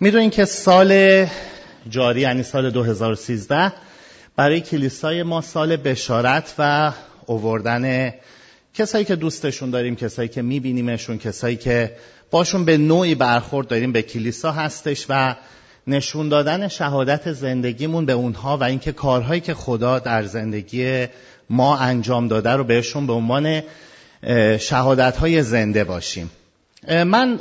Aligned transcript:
می‌دونین 0.00 0.30
که 0.30 0.44
سال 0.44 1.26
جاری 1.88 2.20
یعنی 2.20 2.42
سال 2.42 2.70
2013 2.70 3.72
برای 4.36 4.60
کلیسای 4.60 5.22
ما 5.22 5.40
سال 5.40 5.76
بشارت 5.76 6.54
و 6.58 6.92
اووردن 7.26 8.14
کسایی 8.74 9.04
که 9.04 9.16
دوستشون 9.16 9.70
داریم 9.70 9.96
کسایی 9.96 10.28
که 10.28 10.42
میبینیمشون 10.42 11.18
کسایی 11.18 11.56
که 11.56 11.96
باشون 12.30 12.64
به 12.64 12.78
نوعی 12.78 13.14
برخورد 13.14 13.68
داریم 13.68 13.92
به 13.92 14.02
کلیسا 14.02 14.52
هستش 14.52 15.06
و 15.08 15.34
نشون 15.86 16.28
دادن 16.28 16.68
شهادت 16.68 17.32
زندگیمون 17.32 18.06
به 18.06 18.12
اونها 18.12 18.56
و 18.56 18.64
اینکه 18.64 18.92
کارهایی 18.92 19.40
که 19.40 19.54
خدا 19.54 19.98
در 19.98 20.22
زندگی 20.22 21.06
ما 21.50 21.76
انجام 21.76 22.28
داده 22.28 22.50
رو 22.50 22.64
بهشون 22.64 23.06
به 23.06 23.12
عنوان 23.12 23.62
شهادت 24.58 25.16
های 25.16 25.42
زنده 25.42 25.84
باشیم. 25.84 26.30
من 26.86 27.36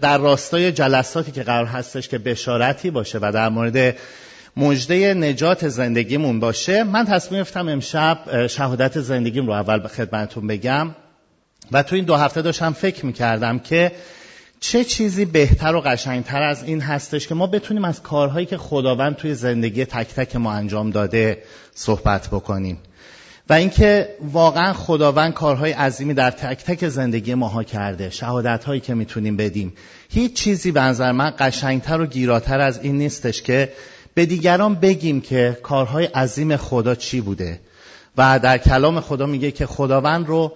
در 0.00 0.18
راستای 0.18 0.72
جلساتی 0.72 1.32
که 1.32 1.42
قرار 1.42 1.66
هستش 1.66 2.08
که 2.08 2.18
بشارتی 2.18 2.90
باشه 2.90 3.18
و 3.22 3.30
در 3.34 3.48
مورد 3.48 3.96
مجده 4.56 5.14
نجات 5.14 5.68
زندگیمون 5.68 6.40
باشه 6.40 6.84
من 6.84 7.04
تصمیم 7.04 7.40
گرفتم 7.40 7.68
امشب 7.68 8.46
شهادت 8.46 9.00
زندگیم 9.00 9.46
رو 9.46 9.52
اول 9.52 9.78
به 9.78 9.88
خدمتتون 9.88 10.46
بگم 10.46 10.90
و 11.72 11.82
تو 11.82 11.96
این 11.96 12.04
دو 12.04 12.16
هفته 12.16 12.42
داشتم 12.42 12.72
فکر 12.72 13.06
می‌کردم 13.06 13.58
که 13.58 13.92
چه 14.60 14.84
چیزی 14.84 15.24
بهتر 15.24 15.74
و 15.74 15.80
قشنگتر 15.80 16.42
از 16.42 16.64
این 16.64 16.80
هستش 16.80 17.28
که 17.28 17.34
ما 17.34 17.46
بتونیم 17.46 17.84
از 17.84 18.02
کارهایی 18.02 18.46
که 18.46 18.56
خداوند 18.56 19.16
توی 19.16 19.34
زندگی 19.34 19.84
تک 19.84 20.14
تک 20.14 20.36
ما 20.36 20.52
انجام 20.52 20.90
داده 20.90 21.42
صحبت 21.74 22.28
بکنیم. 22.28 22.78
و 23.48 23.52
اینکه 23.52 24.08
واقعا 24.32 24.72
خداوند 24.72 25.34
کارهای 25.34 25.72
عظیمی 25.72 26.14
در 26.14 26.30
تک 26.30 26.64
تک 26.64 26.88
زندگی 26.88 27.34
ماها 27.34 27.62
کرده. 27.62 28.10
شهادت 28.10 28.64
هایی 28.64 28.80
که 28.80 28.94
می‌تونیم 28.94 29.36
بدیم. 29.36 29.72
هیچ 30.10 30.32
چیزی 30.32 30.72
به 30.72 30.80
نظر 30.80 31.12
من 31.12 31.32
قشنگتر 31.38 32.00
و 32.00 32.06
گیراتر 32.06 32.60
از 32.60 32.80
این 32.82 32.98
نیستش 32.98 33.42
که 33.42 33.72
به 34.14 34.26
دیگران 34.26 34.74
بگیم 34.74 35.20
که 35.20 35.58
کارهای 35.62 36.04
عظیم 36.04 36.56
خدا 36.56 36.94
چی 36.94 37.20
بوده. 37.20 37.60
و 38.16 38.38
در 38.38 38.58
کلام 38.58 39.00
خدا 39.00 39.26
میگه 39.26 39.50
که 39.50 39.66
خداوند 39.66 40.28
رو 40.28 40.52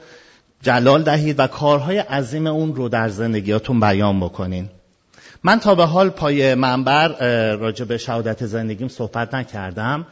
جلال 0.62 1.02
دهید 1.02 1.38
و 1.38 1.46
کارهای 1.46 1.98
عظیم 1.98 2.46
اون 2.46 2.74
رو 2.74 2.88
در 2.88 3.08
زندگیاتون 3.08 3.80
بیان 3.80 4.20
بکنین. 4.20 4.68
من 5.44 5.60
تا 5.60 5.74
به 5.74 5.84
حال 5.84 6.10
پای 6.10 6.54
منبر 6.54 7.08
راجع 7.54 7.84
به 7.84 7.98
شهادت 7.98 8.46
زندگیم 8.46 8.88
صحبت 8.88 9.34
نکردم. 9.34 10.06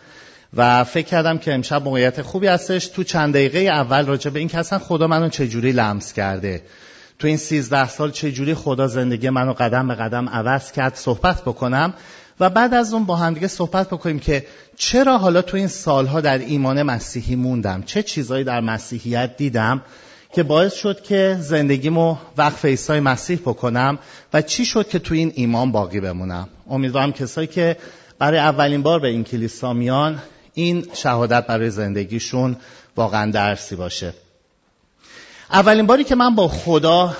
و 0.57 0.85
فکر 0.85 1.07
کردم 1.07 1.39
که 1.39 1.55
امشب 1.55 1.83
موقعیت 1.85 2.23
خوبی 2.23 2.47
هستش. 2.47 2.87
تو 2.87 3.05
چند 3.05 3.35
دقیقه 3.35 3.59
اول 3.59 4.07
راجع 4.07 4.31
به 4.31 4.39
این 4.39 4.49
که 4.49 4.59
اصلا 4.59 4.79
خدا 4.79 5.07
منو 5.07 5.29
چجوری 5.29 5.73
لمس 5.73 6.13
کرده. 6.13 6.63
تو 7.19 7.27
این 7.27 7.37
سیزده 7.37 7.89
سال 7.89 8.11
چجوری 8.11 8.55
خدا 8.55 8.87
زندگی 8.87 9.31
منو 9.31 9.53
قدم 9.53 9.89
به 9.89 9.95
قدم 9.95 10.29
عوض 10.29 10.73
کرد 10.73 10.95
صحبت 10.95 11.43
بکنم. 11.43 11.95
و 12.41 12.51
بعد 12.51 12.75
از 12.75 12.93
اون 12.93 13.05
با 13.05 13.17
همدیگه 13.17 13.47
صحبت 13.49 13.89
بکنیم 13.89 14.19
که 14.19 14.47
چرا 14.77 15.19
حالا 15.19 15.43
تو 15.43 15.57
این 15.57 15.67
سالها 15.67 16.21
در 16.21 16.39
ایمان 16.39 16.83
مسیحی 16.83 17.37
موندم؟ 17.37 17.83
چه 17.83 18.03
چیزایی 18.03 18.45
در 18.45 18.61
مسیحیت 18.61 19.37
دیدم 19.37 19.83
که 20.33 20.43
باعث 20.43 20.75
شد 20.75 21.03
که 21.03 21.37
زندگیمو 21.41 22.17
وقف 22.37 22.65
عیسی 22.65 23.01
مسیح 23.01 23.39
بکنم 23.39 23.99
و 24.33 24.43
چی 24.43 24.65
شد 24.65 24.89
که 24.89 24.99
تو 24.99 25.15
این 25.15 25.33
ایمان 25.35 25.73
باقی 25.73 26.01
بمونم؟ 26.01 26.49
امیدوارم 26.71 27.13
کسایی 27.13 27.47
که 27.47 27.77
برای 28.19 28.39
اولین 28.39 28.83
بار 28.83 29.01
به 29.01 29.09
این 29.09 29.25
کلیسا 29.25 29.73
میان 29.73 30.19
این 30.59 30.87
شهادت 30.95 31.47
برای 31.47 31.71
زندگیشون 31.71 32.57
واقعا 32.97 33.31
درسی 33.31 33.77
باشه. 33.77 34.15
اولین 35.51 35.87
باری 35.87 36.05
که 36.05 36.15
من 36.15 36.35
با 36.35 36.49
خدا 36.49 37.17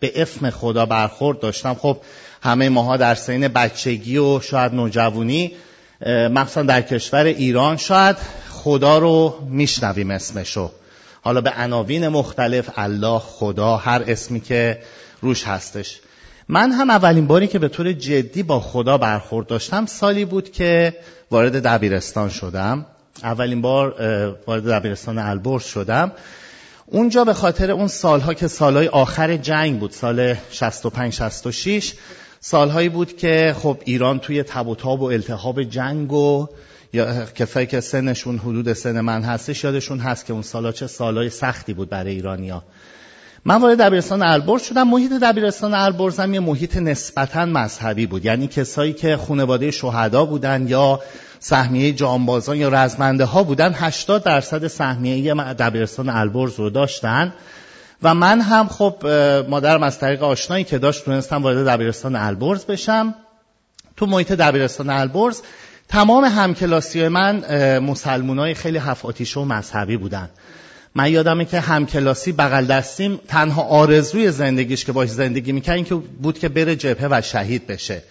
به 0.00 0.22
اسم 0.22 0.50
خدا 0.50 0.86
برخورد 0.86 1.40
داشتم 1.40 1.74
خب 1.74 1.98
همه 2.42 2.68
ماها 2.68 2.96
در 2.96 3.14
سین 3.14 3.48
بچگی 3.48 4.18
و 4.18 4.40
شاید 4.40 4.74
نوجوانی 4.74 5.52
مخصوصا 6.06 6.62
در 6.62 6.82
کشور 6.82 7.24
ایران 7.24 7.76
شاید 7.76 8.16
خدا 8.50 8.98
رو 8.98 9.38
میشنویم 9.48 10.10
اسمشو. 10.10 10.70
حالا 11.22 11.40
به 11.40 11.52
عناوین 11.56 12.08
مختلف 12.08 12.70
الله 12.76 13.18
خدا 13.18 13.76
هر 13.76 14.04
اسمی 14.06 14.40
که 14.40 14.78
روش 15.20 15.44
هستش. 15.44 16.00
من 16.48 16.72
هم 16.72 16.90
اولین 16.90 17.26
باری 17.26 17.46
که 17.46 17.58
به 17.58 17.68
طور 17.68 17.92
جدی 17.92 18.42
با 18.42 18.60
خدا 18.60 18.98
برخورد 18.98 19.46
داشتم 19.46 19.86
سالی 19.86 20.24
بود 20.24 20.52
که 20.52 20.96
وارد 21.30 21.62
دبیرستان 21.62 22.28
شدم. 22.28 22.86
اولین 23.22 23.62
بار 23.62 23.94
وارد 24.46 24.64
دبیرستان 24.70 25.18
البرز 25.18 25.64
شدم. 25.64 26.12
اونجا 26.86 27.24
به 27.24 27.34
خاطر 27.34 27.70
اون 27.70 27.88
سالها 27.88 28.34
که 28.34 28.48
سالهای 28.48 28.88
آخر 28.88 29.36
جنگ 29.36 29.80
بود 29.80 29.90
سال 29.90 30.34
65 30.50 31.12
66 31.12 31.94
سالهایی 32.40 32.88
بود 32.88 33.16
که 33.16 33.54
خب 33.58 33.78
ایران 33.84 34.18
توی 34.18 34.42
تب 34.42 34.68
و 34.68 34.74
تاب 34.74 35.02
و 35.02 35.04
التهاب 35.04 35.62
جنگ 35.62 36.12
و 36.12 36.46
یا 36.92 37.24
کسایی 37.24 37.66
که 37.66 37.80
سنشون 37.80 38.38
حدود 38.38 38.72
سن 38.72 39.00
من 39.00 39.22
هستش 39.22 39.64
یادشون 39.64 39.98
هست 39.98 40.26
که 40.26 40.32
اون 40.32 40.42
سالا 40.42 40.72
چه 40.72 40.86
سالهای 40.86 41.30
سختی 41.30 41.74
بود 41.74 41.88
برای 41.88 42.12
ایرانیا 42.12 42.62
من 43.48 43.56
وارد 43.56 43.78
دبیرستان 43.78 44.22
البرز 44.22 44.62
شدم. 44.62 44.88
محیط 44.88 45.12
دبیرستان 45.12 45.74
البرز 45.74 46.20
هم 46.20 46.34
یه 46.34 46.40
محیط 46.40 46.76
نسبتا 46.76 47.46
مذهبی 47.46 48.06
بود. 48.06 48.24
یعنی 48.24 48.46
کسایی 48.46 48.92
که 48.92 49.16
خانواده 49.16 49.70
شهدا 49.70 50.24
بودن 50.24 50.68
یا 50.68 51.00
سهمیه 51.40 51.92
جانبازان 51.92 52.56
یا 52.56 52.68
رزمنده 52.68 53.24
ها 53.24 53.42
بودن 53.42 53.74
80 53.74 54.24
درصد 54.24 54.66
سهمیه 54.66 55.34
دبیرستان 55.34 56.08
البرز 56.08 56.58
رو 56.58 56.70
داشتن. 56.70 57.34
و 58.02 58.14
من 58.14 58.40
هم 58.40 58.68
خب 58.68 59.06
مادرم 59.48 59.82
از 59.82 59.98
طریق 59.98 60.22
آشنایی 60.22 60.64
که 60.64 60.78
داشت 60.78 61.04
تونستم 61.04 61.42
وارد 61.42 61.68
دبیرستان 61.68 62.16
البرز 62.16 62.64
بشم. 62.64 63.14
تو 63.96 64.06
محیط 64.06 64.32
دبیرستان 64.32 64.90
البرز 64.90 65.40
تمام 65.88 66.24
همکلاسی 66.24 67.08
من 67.08 67.78
مسلمانای 67.78 68.54
خیلی 68.54 68.78
هفاتیش 68.78 69.36
و 69.36 69.44
مذهبی 69.44 69.96
بودن. 69.96 70.30
من 70.96 71.12
یادمه 71.12 71.44
که 71.44 71.60
همکلاسی 71.60 72.32
بغل 72.32 72.64
دستیم 72.64 73.20
تنها 73.28 73.62
آرزوی 73.62 74.30
زندگیش 74.30 74.84
که 74.84 74.92
باش 74.92 75.08
زندگی 75.08 75.52
می‌کرد 75.52 75.74
این 75.76 75.84
که 75.84 75.94
بود 75.94 76.38
که 76.38 76.48
بره 76.48 76.76
جبهه 76.76 77.08
و 77.10 77.20
شهید 77.22 77.66
بشه. 77.66 78.02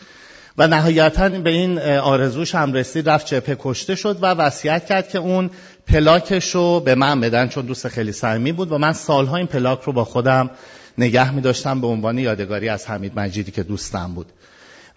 و 0.58 0.68
نهایتا 0.68 1.30
به 1.30 1.50
این 1.50 1.80
آرزوش 1.80 2.56
هم 2.56 2.74
رسید 2.74 3.10
رفت 3.10 3.28
جبهه 3.28 3.56
کشته 3.60 3.96
شد 3.96 4.18
و 4.22 4.26
وصیت 4.26 4.86
کرد 4.86 5.10
که 5.10 5.18
اون 5.18 5.50
پلاکش 5.88 6.56
رو 6.56 6.80
به 6.80 6.96
من 6.96 7.20
بدن 7.20 7.48
چون 7.48 7.66
دوست 7.66 7.88
خیلی 7.88 8.12
صمیمی 8.12 8.52
بود 8.52 8.72
و 8.72 8.78
من 8.78 8.94
سالها 8.94 9.38
این 9.38 9.48
پلاک 9.48 9.82
رو 9.82 9.94
با 9.94 10.06
خودم 10.06 10.50
نگه 10.98 11.32
می 11.32 11.42
داشتم 11.42 11.82
به 11.82 11.88
عنوان 11.88 12.18
یادگاری 12.18 12.70
از 12.70 12.88
حمید 12.88 13.20
مجیدی 13.20 13.52
که 13.52 13.64
دوستم 13.64 14.14
بود. 14.14 14.28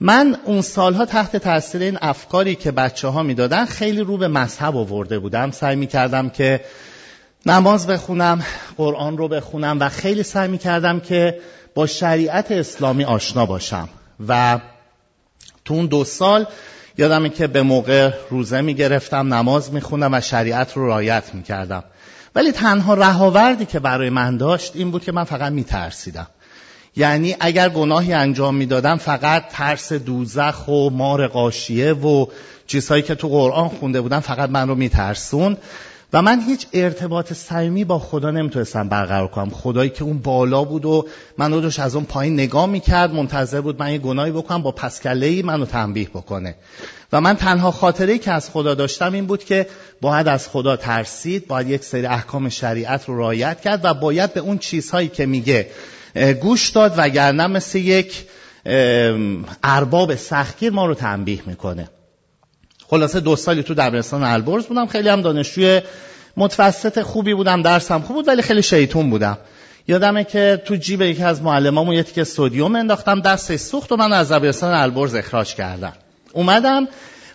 من 0.00 0.36
اون 0.44 0.62
سالها 0.62 1.06
تحت 1.06 1.36
تاثیر 1.36 1.82
این 1.82 1.98
افکاری 2.00 2.54
که 2.54 2.70
بچه 2.70 3.08
ها 3.08 3.22
می‌دادن 3.22 3.64
خیلی 3.64 4.00
رو 4.00 4.16
به 4.16 4.28
مذهب 4.28 4.76
آورده 4.76 5.18
بودم. 5.18 5.50
سعی 5.50 5.76
می 5.76 5.86
کردم 5.86 6.28
که 6.28 6.60
نماز 7.46 7.86
بخونم 7.86 8.44
قرآن 8.76 9.18
رو 9.18 9.28
بخونم 9.28 9.80
و 9.80 9.88
خیلی 9.88 10.22
سعی 10.22 10.48
می 10.48 10.58
کردم 10.58 11.00
که 11.00 11.40
با 11.74 11.86
شریعت 11.86 12.52
اسلامی 12.52 13.04
آشنا 13.04 13.46
باشم. 13.46 13.88
و 14.28 14.60
تو 15.64 15.74
اون 15.74 15.86
دو 15.86 16.04
سال 16.04 16.46
یادمه 16.98 17.28
که 17.28 17.46
به 17.46 17.62
موقع 17.62 18.10
روزه 18.30 18.60
می 18.60 18.74
گرفتم 18.74 19.34
نماز 19.34 19.72
می 19.72 19.80
و 19.90 20.20
شریعت 20.20 20.72
رو 20.72 20.86
رایت 20.86 21.34
می 21.34 21.42
کردم 21.42 21.84
ولی 22.34 22.52
تنها 22.52 22.94
رهاوردی 22.94 23.66
که 23.66 23.78
برای 23.78 24.10
من 24.10 24.36
داشت 24.36 24.72
این 24.76 24.90
بود 24.90 25.04
که 25.04 25.12
من 25.12 25.24
فقط 25.24 25.52
می 25.52 25.64
ترسیدم 25.64 26.26
یعنی 26.96 27.36
اگر 27.40 27.68
گناهی 27.68 28.12
انجام 28.12 28.54
می‌دادم 28.54 28.96
فقط 28.96 29.48
ترس 29.48 29.92
دوزخ 29.92 30.68
و 30.68 30.90
مار 30.90 31.26
قاشیه 31.26 31.92
و 31.92 32.26
چیزهایی 32.66 33.02
که 33.02 33.14
تو 33.14 33.28
قرآن 33.28 33.68
خونده 33.68 34.00
بودم 34.00 34.20
فقط 34.20 34.50
من 34.50 34.68
رو 34.68 34.74
میترسون 34.74 35.56
و 36.12 36.22
من 36.22 36.40
هیچ 36.40 36.66
ارتباط 36.72 37.32
صمیمی 37.32 37.84
با 37.84 37.98
خدا 37.98 38.30
نمی‌تونستم 38.30 38.88
برقرار 38.88 39.28
کنم. 39.28 39.50
خدایی 39.50 39.90
که 39.90 40.04
اون 40.04 40.18
بالا 40.18 40.64
بود 40.64 40.84
و 40.84 41.06
من 41.38 41.52
رو 41.52 41.70
از 41.78 41.94
اون 41.94 42.04
پایین 42.04 42.34
نگاه 42.34 42.66
می‌کرد 42.66 43.14
منتظر 43.14 43.60
بود 43.60 43.80
من 43.80 43.92
یه 43.92 43.98
گناهی 43.98 44.32
بکنم 44.32 44.62
با 44.62 44.70
پسکلهی 44.70 45.42
منو 45.42 45.64
تنبیه 45.64 46.08
بکنه. 46.08 46.54
و 47.12 47.20
من 47.20 47.36
تنها 47.36 47.70
خاطره 47.70 48.18
که 48.18 48.32
از 48.32 48.50
خدا 48.50 48.74
داشتم 48.74 49.12
این 49.12 49.26
بود 49.26 49.44
که 49.44 49.66
باید 50.00 50.28
از 50.28 50.48
خدا 50.48 50.76
ترسید 50.76 51.46
باید 51.46 51.68
یک 51.68 51.84
سری 51.84 52.06
احکام 52.06 52.48
شریعت 52.48 53.04
رو 53.08 53.18
رعایت 53.18 53.60
کرد 53.60 53.80
و 53.84 53.94
باید 53.94 54.34
به 54.34 54.40
اون 54.40 54.58
چیزهایی 54.58 55.08
که 55.08 55.26
میگه 55.26 55.70
گوش 56.40 56.70
داد 56.70 56.94
وگرنه 56.96 57.46
مثل 57.46 57.78
یک 57.78 58.26
ارباب 59.62 60.14
سختگیر 60.14 60.72
ما 60.72 60.86
رو 60.86 60.94
تنبیه 60.94 61.40
می‌کنه. 61.46 61.88
خلاصه 62.90 63.20
دو 63.20 63.36
سالی 63.36 63.62
تو 63.62 63.74
دبیرستان 63.74 64.22
البرز 64.22 64.66
بودم 64.66 64.86
خیلی 64.86 65.08
هم 65.08 65.22
دانشجوی 65.22 65.80
متوسط 66.36 67.02
خوبی 67.02 67.34
بودم 67.34 67.62
درسم 67.62 68.00
خوب 68.00 68.16
بود 68.16 68.28
ولی 68.28 68.42
خیلی 68.42 68.62
شیطون 68.62 69.10
بودم. 69.10 69.38
یادمه 69.88 70.24
که 70.24 70.62
تو 70.64 70.76
جیب 70.76 71.02
یکی 71.02 71.22
از 71.22 71.42
معلمامو 71.42 71.94
یه 71.94 72.02
تیکه 72.02 72.24
سودیوم 72.24 72.76
انداختم 72.76 73.20
دستش 73.20 73.60
سوخت 73.60 73.92
و 73.92 73.96
من 73.96 74.12
از 74.12 74.32
دبیرستان 74.32 74.74
البرز 74.74 75.14
اخراج 75.14 75.54
کردم. 75.54 75.92
اومدم 76.32 76.88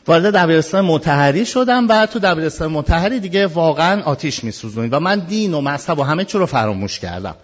وارد 0.07 0.33
دبیرستان 0.33 0.85
متحری 0.85 1.45
شدم 1.45 1.87
و 1.89 2.05
تو 2.05 2.19
دبیرستان 2.19 2.71
متحری 2.71 3.19
دیگه 3.19 3.47
واقعا 3.47 4.03
آتیش 4.03 4.43
میسوزونید 4.43 4.93
و 4.93 4.99
من 4.99 5.19
دین 5.19 5.53
و 5.53 5.61
مذهب 5.61 5.99
و 5.99 6.03
همه 6.03 6.25
چی 6.25 6.37
رو 6.37 6.45
فراموش 6.45 6.99
کردم. 6.99 7.35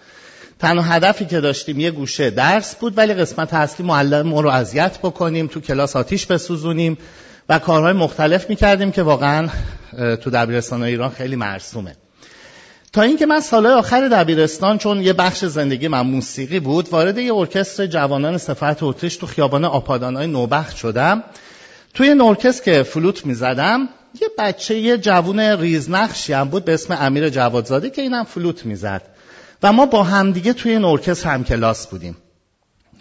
تنها 0.58 0.94
هدفی 0.94 1.24
که 1.24 1.40
داشتیم 1.40 1.80
یه 1.80 1.90
گوشه 1.90 2.30
درس 2.30 2.74
بود 2.74 2.98
ولی 2.98 3.14
قسمت 3.14 3.54
اصلی 3.54 3.86
معلم 3.86 4.28
ما 4.28 4.40
رو 4.40 4.48
اذیت 4.50 4.98
بکنیم 4.98 5.46
تو 5.46 5.60
کلاس 5.60 5.96
آتیش 5.96 6.26
بسوزونیم. 6.26 6.98
و 7.50 7.58
کارهای 7.58 7.92
مختلف 7.92 8.50
می‌کردیم 8.50 8.92
که 8.92 9.02
واقعا 9.02 9.48
تو 9.98 10.30
دبیرستان 10.30 10.82
ایران 10.82 11.10
خیلی 11.10 11.36
مرسومه. 11.36 11.96
تا 12.92 13.02
اینکه 13.02 13.26
من 13.26 13.40
سالهای 13.40 13.74
آخر 13.74 14.08
دبیرستان 14.08 14.78
چون 14.78 15.02
یه 15.02 15.12
بخش 15.12 15.44
زندگی 15.44 15.88
من 15.88 16.00
موسیقی 16.00 16.60
بود 16.60 16.88
وارد 16.88 17.18
یه 17.18 17.34
ارکستر 17.34 17.86
جوانان 17.86 18.38
سفارت 18.38 18.82
اتریش 18.82 19.16
تو 19.16 19.26
خیابان 19.26 19.64
آپادانای 19.64 20.26
نوبخت 20.26 20.76
شدم. 20.76 21.22
توی 21.94 22.08
این 22.08 22.20
ارکستر 22.20 22.64
که 22.64 22.82
فلوت 22.82 23.26
می‌زدم 23.26 23.88
یه 24.20 24.28
بچه 24.38 24.78
یه 24.78 24.98
جوون 24.98 25.40
ریزنقشی 25.40 26.32
هم 26.32 26.48
بود 26.48 26.64
به 26.64 26.74
اسم 26.74 26.96
امیر 27.00 27.28
جوادزاده 27.28 27.90
که 27.90 28.02
اینم 28.02 28.24
فلوت 28.24 28.66
می‌زد. 28.66 29.02
و 29.62 29.72
ما 29.72 29.86
با 29.86 30.02
همدیگه 30.02 30.52
توی 30.52 30.72
این 30.72 30.84
ارکستر 30.84 31.30
هم 31.30 31.44
کلاس 31.44 31.86
بودیم. 31.86 32.16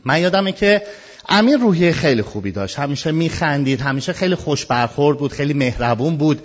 من 0.05 0.21
یادمه 0.21 0.51
که 0.51 0.81
امیر 1.29 1.57
روحیه 1.57 1.91
خیلی 1.91 2.21
خوبی 2.21 2.51
داشت. 2.51 2.79
همیشه 2.79 3.11
میخندید 3.11 3.81
همیشه 3.81 4.13
خیلی 4.13 4.35
خوش 4.35 4.65
برخورد 4.65 5.17
بود 5.17 5.31
خیلی 5.31 5.53
مهربون 5.53 6.17
بود. 6.17 6.41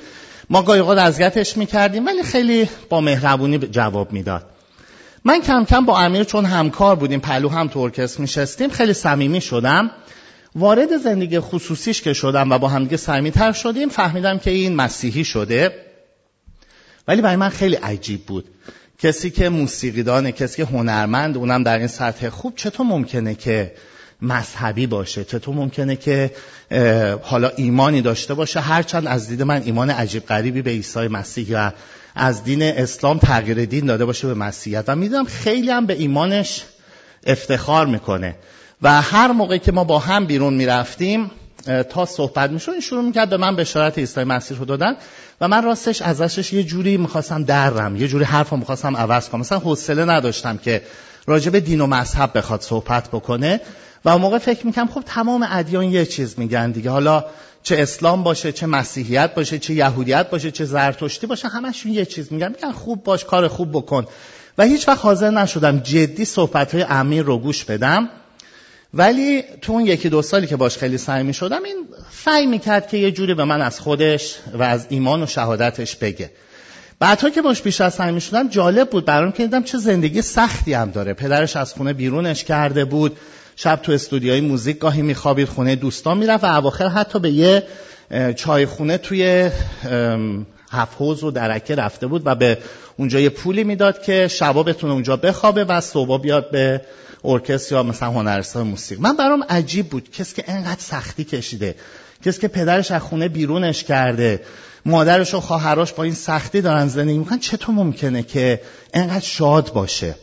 ما 0.50 0.62
گاهی 0.62 0.80
اوقات 0.80 0.98
اذیتش 0.98 1.56
می‌کردیم 1.56 2.06
ولی 2.06 2.22
خیلی 2.22 2.68
با 2.88 3.00
مهربونی 3.00 3.58
جواب 3.58 4.12
می‌داد. 4.12 4.46
من 5.24 5.40
کم 5.40 5.64
کم 5.64 5.84
با 5.84 5.98
امیر 5.98 6.24
چون 6.24 6.44
همکار 6.44 6.96
بودیم 6.96 7.20
پلو 7.20 7.48
هم 7.48 7.68
تو 7.68 7.80
ارکستر 7.80 8.20
میشستیم 8.20 8.70
خیلی 8.70 8.92
صمیمی 8.92 9.40
شدم. 9.40 9.90
وارد 10.54 10.96
زندگی 10.96 11.40
خصوصیش 11.40 12.02
که 12.02 12.12
شدم 12.12 12.52
و 12.52 12.58
با 12.58 12.68
همدیگه 12.68 12.96
صمیمیتر 12.96 13.52
شدیم 13.52 13.88
فهمیدم 13.88 14.38
که 14.38 14.50
این 14.50 14.76
مسیحی 14.76 15.24
شده. 15.24 15.72
ولی 17.08 17.22
برای 17.22 17.36
من 17.36 17.48
خیلی 17.48 17.76
عجیب 17.76 18.26
بود. 18.26 18.44
کسی 18.98 19.30
که 19.30 19.48
موسیقیدانه 19.48 20.32
کسی 20.32 20.56
که 20.56 20.64
هنرمند 20.64 21.36
اونم 21.36 21.62
در 21.62 21.78
این 21.78 21.86
سطح 21.86 22.28
خوب 22.28 22.52
چطور 22.56 22.86
ممکنه 22.86 23.34
که 23.34 23.72
مذهبی 24.22 24.86
باشه. 24.86 25.24
چطور 25.24 25.54
ممکنه 25.54 25.96
که 25.96 26.30
حالا 27.22 27.50
ایمانی 27.56 28.02
داشته 28.02 28.34
باشه. 28.34 28.60
هرچند 28.60 29.06
از 29.06 29.28
دید 29.28 29.42
من 29.42 29.62
ایمان 29.64 29.90
عجیب 29.90 30.26
غریبی 30.26 30.62
به 30.62 30.70
عیسی 30.70 31.08
مسیح 31.08 31.58
و 31.58 31.70
از 32.14 32.44
دین 32.44 32.62
اسلام 32.62 33.18
تغییر 33.18 33.64
دین 33.64 33.86
داده 33.86 34.04
باشه 34.04 34.26
به 34.26 34.34
مسیحیت. 34.34 34.84
و 34.88 34.96
می‌دونم 34.96 35.24
خیلی 35.24 35.70
هم 35.70 35.86
به 35.86 35.94
ایمانش 35.94 36.62
افتخار 37.26 37.86
می‌کنه. 37.86 38.36
و 38.82 39.02
هر 39.02 39.32
موقع 39.32 39.56
که 39.56 39.72
ما 39.72 39.84
با 39.84 39.98
هم 39.98 40.26
بیرون 40.26 40.54
می‌رفتیم 40.54 41.30
تا 41.90 42.06
صحبت 42.06 42.50
می‌شد 42.50 42.72
این 42.72 42.80
شروع 42.80 43.04
می‌کرد 43.04 43.30
به 43.30 43.36
من 43.36 43.56
بشارت 43.56 43.98
عیسی 43.98 44.24
مسیح 44.24 44.58
رو 44.58 44.64
دادن. 44.64 44.96
و 45.40 45.48
من 45.48 45.64
راستش 45.64 46.02
ازش 46.02 46.52
یه 46.52 46.62
جوری 46.62 46.96
می‌خواستم 46.96 47.44
درم 47.44 47.96
یه 47.96 48.08
جوری 48.08 48.24
حرفم 48.24 48.58
می‌خواستم 48.58 48.96
عوض 48.96 49.28
کنم. 49.28 49.40
مثلا 49.40 49.58
حوصله 49.58 50.04
نداشتم 50.04 50.56
که 50.56 50.82
راجع 51.26 51.50
دین 51.50 51.80
و 51.80 51.86
مذهب 51.86 52.38
بخواد 52.38 52.60
صحبت 52.60 53.08
بکنه 53.08 53.60
و 54.04 54.08
اون 54.08 54.20
موقع 54.20 54.38
فکر 54.38 54.66
می‌کنم 54.66 54.88
خب 54.88 55.02
تمام 55.06 55.46
ادیان 55.50 55.84
یه 55.84 56.06
چیز 56.06 56.38
میگن 56.38 56.70
دیگه. 56.70 56.90
حالا 56.90 57.24
چه 57.62 57.82
اسلام 57.82 58.22
باشه 58.22 58.52
چه 58.52 58.66
مسیحیت 58.66 59.34
باشه 59.34 59.58
چه 59.58 59.74
یهودیت 59.74 60.30
باشه 60.30 60.50
چه 60.50 60.64
زرتشتی 60.64 61.26
باشه 61.26 61.48
همشون 61.48 61.92
یه 61.92 62.04
چیز 62.04 62.32
میگن. 62.32 62.48
میگن 62.48 62.72
خوب 62.72 63.04
باش 63.04 63.24
کار 63.24 63.48
خوب 63.48 63.70
بکن. 63.72 64.06
و 64.58 64.64
هیچ 64.64 64.88
وقت 64.88 65.00
حاضر 65.00 65.30
نشدم 65.30 65.78
جدی 65.78 66.24
صحبت 66.24 66.74
های 66.74 66.84
امیر 66.88 67.22
رو 67.22 67.38
گوش 67.38 67.64
بدم. 67.64 68.08
ولی 68.94 69.42
تو 69.62 69.72
اون 69.72 69.86
یکی 69.86 70.08
دو 70.08 70.22
سالی 70.22 70.46
که 70.46 70.56
باش 70.56 70.78
خیلی 70.78 70.98
سعی 70.98 71.22
می 71.22 71.34
این 71.42 71.88
سعی 72.24 72.46
می‌کرد 72.46 72.88
که 72.88 72.96
یه 72.96 73.12
جوری 73.12 73.34
به 73.34 73.44
من 73.44 73.62
از 73.62 73.80
خودش 73.80 74.34
و 74.54 74.62
از 74.62 74.86
ایمان 74.88 75.22
و 75.22 75.26
شهادتش 75.26 75.96
بگه. 75.96 76.30
بعدها 76.98 77.30
که 77.30 77.42
باش 77.42 77.62
بیشتر 77.62 77.90
سعی 77.90 78.12
می 78.12 78.20
شدم 78.20 78.48
جالب 78.48 78.90
بود. 78.90 79.04
برام 79.04 79.32
که 79.32 79.42
دیدم 79.42 79.62
چه 79.62 79.78
زندگی 79.78 80.22
سختی 80.22 80.72
هم 80.72 80.90
داره. 80.90 81.14
پدرش 81.14 81.56
از 81.56 81.72
خونه 81.72 81.92
بیرونش 81.92 82.44
کرده 82.44 82.84
بود. 82.84 83.16
شب 83.56 83.76
تو 83.82 83.92
استودیوی 83.92 84.40
موزیک 84.40 84.78
گاهی 84.78 85.02
میخوابید 85.02 85.48
خونه 85.48 85.76
دوستان 85.76 86.18
می‌رفت 86.18 86.44
و 86.44 86.46
اواخر 86.46 86.88
حتی 86.88 87.18
به 87.18 87.30
یه 87.30 87.62
چای 88.36 88.66
خونه 88.66 88.98
توی 88.98 89.50
حفظ 90.72 91.24
و 91.24 91.30
درکه 91.30 91.74
رفته 91.74 92.06
بود 92.06 92.22
و 92.24 92.34
به 92.34 92.58
اونجا 92.96 93.20
یه 93.20 93.28
پولی 93.28 93.64
می‌داد 93.64 94.02
که 94.02 94.28
شبا 94.28 94.62
بتونه 94.62 94.92
اونجا 94.92 95.16
بخوابه 95.16 95.64
و 95.64 95.80
صبح 95.80 96.22
بیاد 96.22 96.50
به 96.50 96.80
ارکستر 97.24 97.74
یا 97.74 97.82
مثلا 97.82 98.10
هنرستان 98.10 98.66
موسیقی. 98.66 99.02
من 99.02 99.16
برام 99.16 99.44
عجیب 99.48 99.88
بود. 99.88 100.10
کسی 100.10 100.34
که 100.34 100.44
انقدر 100.46 100.80
سختی 100.80 101.24
کشیده. 101.24 101.74
کسی 102.24 102.40
که 102.40 102.48
پدرش 102.48 102.90
از 102.90 103.02
خونه 103.02 103.28
بیرونش 103.28 103.84
کرده. 103.84 104.40
مادرش 104.86 105.34
و 105.34 105.40
خواهرش 105.40 105.92
با 105.92 106.02
این 106.02 106.14
سختی 106.14 106.60
دارن 106.60 106.88
زندگی 106.88 107.18
می‌کنن. 107.18 107.38
چطور 107.38 107.74
ممکنه 107.74 108.22
که 108.22 108.60
انقدر 108.94 109.24
شاد 109.24 109.72
باشه 109.72 110.14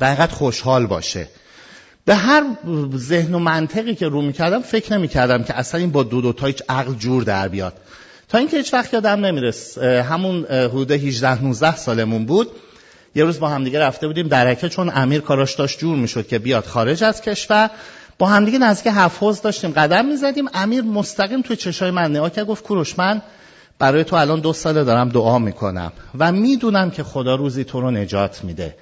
و 0.00 0.04
انقدر 0.04 0.32
خوشحال 0.32 0.86
باشه؟ 0.86 1.28
به 2.04 2.14
هر 2.14 2.42
ذهن 2.96 3.34
و 3.34 3.38
منطقی 3.38 3.94
که 3.94 4.08
رو 4.08 4.22
می‌کردم 4.22 4.62
فکر 4.62 4.92
نمی‌کردم 4.92 5.44
که 5.44 5.58
اصلا 5.58 5.80
این 5.80 5.90
با 5.90 6.02
دو 6.02 6.20
دو 6.20 6.32
تا 6.32 6.46
هیچ 6.46 6.62
عقل 6.68 6.94
جور 6.94 7.22
در 7.22 7.48
بیاد. 7.48 7.74
تا 8.28 8.38
اینکه 8.38 8.56
هیچ 8.56 8.74
وقت 8.74 8.94
یادم 8.94 9.26
نمیرس 9.26 9.78
همون 9.78 10.44
حدود 10.44 10.90
18 10.90 11.42
19 11.44 11.76
سالمون 11.76 12.26
بود. 12.26 12.48
یه 13.14 13.24
روز 13.24 13.40
با 13.40 13.48
همدیگه 13.48 13.80
رفته 13.80 14.06
بودیم 14.06 14.28
درکه 14.28 14.68
چون 14.68 14.92
امیر 14.94 15.20
کاراش 15.20 15.54
داشت 15.54 15.78
جور 15.78 15.96
می‌شد 15.96 16.26
که 16.26 16.38
بیاد 16.38 16.64
خارج 16.64 17.04
از 17.04 17.20
کشور. 17.20 17.70
با 18.18 18.26
همدیگه 18.26 18.58
نزدیک 18.58 18.92
حفظ 18.92 19.40
داشتیم 19.40 19.70
قدم 19.70 20.04
می‌زدیم. 20.06 20.48
امیر 20.54 20.82
مستقیم 20.82 21.42
توی 21.42 21.56
چشای 21.56 21.90
من 21.90 22.10
نگاه 22.10 22.30
کرد 22.30 22.46
گفت 22.46 22.64
کوروش 22.64 22.98
من 22.98 23.22
برای 23.78 24.04
تو 24.04 24.16
الان 24.16 24.40
دو 24.40 24.52
ساله 24.52 24.84
دارم 24.84 25.08
دعا 25.08 25.38
می‌کنم 25.38 25.92
و 26.18 26.32
می‌دونم 26.32 26.90
که 26.90 27.02
خدا 27.02 27.34
روزی 27.34 27.64
تو 27.64 27.80
رو 27.80 27.90
نجات 27.90 28.44
میده. 28.44 28.76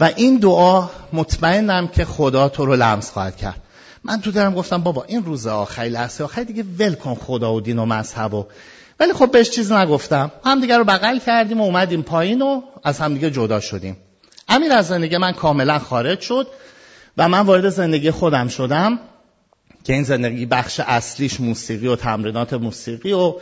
و 0.00 0.10
این 0.16 0.36
دعا 0.36 0.88
مطمئنم 1.12 1.88
که 1.88 2.04
خدا 2.04 2.48
تو 2.48 2.66
رو 2.66 2.76
لمس 2.76 3.10
خواهد 3.10 3.36
کرد. 3.36 3.62
من 4.04 4.20
تو 4.20 4.30
دارم 4.30 4.54
گفتم 4.54 4.82
بابا 4.82 5.04
این 5.08 5.24
روز 5.24 5.46
آخری 5.46 5.88
لحظه 5.88 6.24
آخری 6.24 6.44
دیگه 6.44 6.64
ول 6.78 6.94
کن 6.94 7.14
خدا 7.14 7.54
و 7.54 7.60
دین 7.60 7.78
و 7.78 7.84
مذهب 7.84 8.34
و 8.34 8.46
ولی 9.00 9.12
خب 9.12 9.30
بهش 9.30 9.50
چیز 9.50 9.72
نگفتم. 9.72 10.32
همدیگه 10.44 10.78
رو 10.78 10.84
بغل 10.84 11.18
کردیم 11.18 11.60
و 11.60 11.64
اومدیم 11.64 12.02
پایین 12.02 12.42
و 12.42 12.60
از 12.84 13.00
همدیگه 13.00 13.30
جدا 13.30 13.60
شدیم. 13.60 13.96
امیر 14.48 14.72
از 14.72 14.86
زندگی 14.86 15.16
من 15.16 15.32
کاملا 15.32 15.78
خارج 15.78 16.20
شد. 16.20 16.46
و 17.16 17.28
من 17.28 17.40
وارد 17.40 17.68
زندگی 17.68 18.10
خودم 18.10 18.48
شدم 18.48 18.98
که 19.84 19.92
این 19.92 20.02
زندگی 20.02 20.46
بخش 20.46 20.80
اصلیش 20.86 21.40
موسیقی 21.40 21.86
و 21.86 21.96
تمرینات 21.96 22.52
موسیقی 22.52 23.12
و 23.12 23.34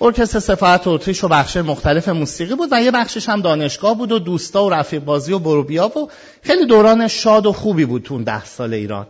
ارکستر 0.00 0.38
سفارت 0.38 0.86
اتریش 0.86 1.24
و 1.24 1.28
بخش 1.28 1.56
مختلف 1.56 2.08
موسیقی 2.08 2.54
بود 2.54 2.68
و 2.72 2.82
یه 2.82 2.90
بخشش 2.90 3.28
هم 3.28 3.40
دانشگاه 3.40 3.94
بود 3.94 4.12
و 4.12 4.18
دوستا 4.18 4.64
و 4.64 4.70
رفیق 4.70 5.04
بازی 5.04 5.32
و 5.32 5.38
بروبیا 5.38 5.88
و 5.88 6.10
خیلی 6.42 6.66
دوران 6.66 7.08
شاد 7.08 7.46
و 7.46 7.52
خوبی 7.52 7.84
بود 7.84 8.06
اون 8.10 8.22
ده 8.22 8.44
سال 8.44 8.74
ایران. 8.74 9.06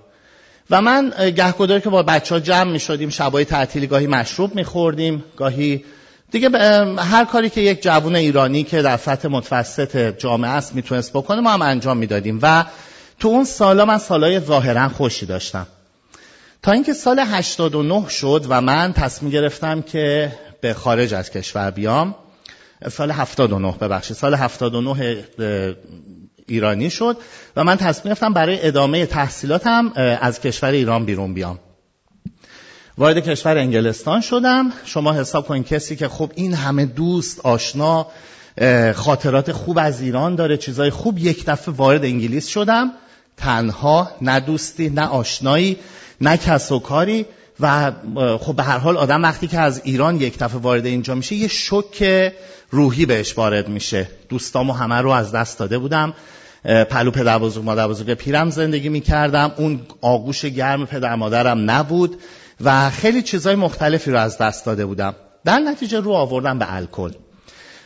و 0.70 0.82
من 0.82 1.12
گهگداری 1.36 1.80
که 1.80 1.90
با 1.90 2.02
بچه 2.02 2.34
ها 2.34 2.40
جمع 2.40 2.72
می 2.72 2.80
شدیم 2.80 3.08
شبای 3.08 3.44
تعطیلی 3.44 3.86
گاهی 3.86 4.06
مشروب 4.06 4.54
می 4.54 4.64
خوردیم 4.64 5.24
گاهی 5.36 5.84
دیگه 6.30 6.50
هر 6.98 7.24
کاری 7.24 7.50
که 7.50 7.60
یک 7.60 7.82
جوون 7.82 8.16
ایرانی 8.16 8.64
که 8.64 8.82
در 8.82 8.96
سطح 8.96 9.28
متوسط 9.28 10.18
جامعه 10.18 10.50
است 10.50 10.74
می‌تونست 10.74 11.12
بکنه 11.12 11.40
ما 11.40 11.50
هم 11.50 11.62
انجام 11.62 11.96
می‌دادیم. 11.96 12.38
و 12.42 12.64
تو 13.18 13.28
اون 13.28 13.44
سالا 13.44 13.84
من 13.84 13.98
سالای 13.98 14.40
ظاهرا 14.40 14.88
خوشی 14.88 15.26
داشتم. 15.26 15.66
تا 16.62 16.72
اینکه 16.72 16.92
سال 16.92 17.18
89 17.18 18.08
شد 18.08 18.46
و 18.48 18.60
من 18.60 18.92
تصمیم 18.92 19.30
گرفتم 19.30 19.82
که 19.82 20.32
به 20.60 20.74
خارج 20.74 21.14
از 21.14 21.30
کشور 21.30 21.70
بیام. 21.70 22.14
سال 22.90 23.10
79 23.10 23.72
ببخشید. 23.80 24.16
سال 24.16 24.34
79 24.34 25.24
ایرانی 26.46 26.90
شد 26.90 27.16
و 27.56 27.64
من 27.64 27.76
تصمیم 27.76 28.14
گرفتم 28.14 28.32
برای 28.32 28.66
ادامه 28.66 29.06
تحصیلاتم 29.06 29.92
از 30.20 30.40
کشور 30.40 30.70
ایران 30.70 31.04
بیرون 31.04 31.34
بیام. 31.34 31.58
وارد 32.98 33.18
کشور 33.18 33.58
انگلستان 33.58 34.20
شدم. 34.20 34.72
شما 34.84 35.12
حساب 35.12 35.46
کنید 35.46 35.66
کسی 35.66 35.96
که 35.96 36.08
خب 36.08 36.32
این 36.34 36.54
همه 36.54 36.86
دوست 36.86 37.40
آشنا 37.40 38.06
خاطرات 38.94 39.52
خوب 39.52 39.78
از 39.78 40.00
ایران 40.00 40.34
داره 40.34 40.56
چیزای 40.56 40.90
خوب 40.90 41.18
یک 41.18 41.44
دفعه 41.44 41.74
وارد 41.74 42.04
انگلیس 42.04 42.48
شدم. 42.48 42.92
تنها 43.36 44.10
نه 44.20 44.40
دوستی 44.40 44.88
نه 44.88 45.06
آشنایی 45.06 45.76
نه 46.20 46.36
کس 46.36 46.72
و 46.72 46.78
کاری 46.78 47.26
و 47.60 47.92
خب 48.40 48.56
به 48.56 48.62
هر 48.62 48.78
حال 48.78 48.96
آدم 48.96 49.22
وقتی 49.22 49.46
که 49.46 49.58
از 49.58 49.80
ایران 49.84 50.16
یک 50.16 50.38
دفعه 50.38 50.60
وارد 50.60 50.86
اینجا 50.86 51.14
میشه 51.14 51.34
یه 51.34 51.48
شک 51.48 52.32
روحی 52.70 53.06
بهش 53.06 53.38
وارد 53.38 53.68
میشه. 53.68 54.08
دوستامو 54.28 54.72
همه 54.72 54.94
رو 54.94 55.10
از 55.10 55.32
دست 55.32 55.58
داده 55.58 55.78
بودم. 55.78 56.14
پلو 56.64 57.10
پدر 57.10 57.38
بزرگ 57.38 57.64
مادر 57.64 57.88
بزرگ 57.88 58.14
پیرم 58.14 58.50
زندگی 58.50 58.88
می‌کردم. 58.88 59.52
اون 59.56 59.80
آغوش 60.00 60.44
گرم 60.44 60.86
پدر 60.86 61.14
مادرم 61.14 61.70
نبود 61.70 62.20
و 62.60 62.90
خیلی 62.90 63.22
چیزای 63.22 63.54
مختلفی 63.54 64.10
رو 64.10 64.18
از 64.18 64.38
دست 64.38 64.66
داده 64.66 64.86
بودم. 64.86 65.14
در 65.44 65.58
نتیجه 65.58 66.00
رو 66.00 66.12
آوردم 66.12 66.58
به 66.58 66.74
الکل. 66.74 67.10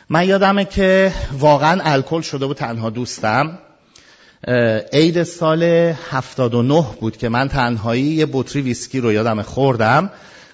من 0.09 0.27
یادمه 0.27 0.65
که 0.65 1.13
واقعا 1.39 1.81
الکل 1.83 2.21
شده 2.21 2.45
بود 2.45 2.57
تنها 2.57 2.89
دوستم. 2.89 3.59
عید 4.93 5.23
سال 5.23 5.63
79 5.63 6.85
بود 6.99 7.17
که 7.17 7.29
من 7.29 7.47
تنهایی 7.47 8.03
یه 8.03 8.27
بطری 8.31 8.61
ویسکی 8.61 8.99
رو 8.99 9.11
یادم 9.11 9.41
خوردم. 9.41 10.09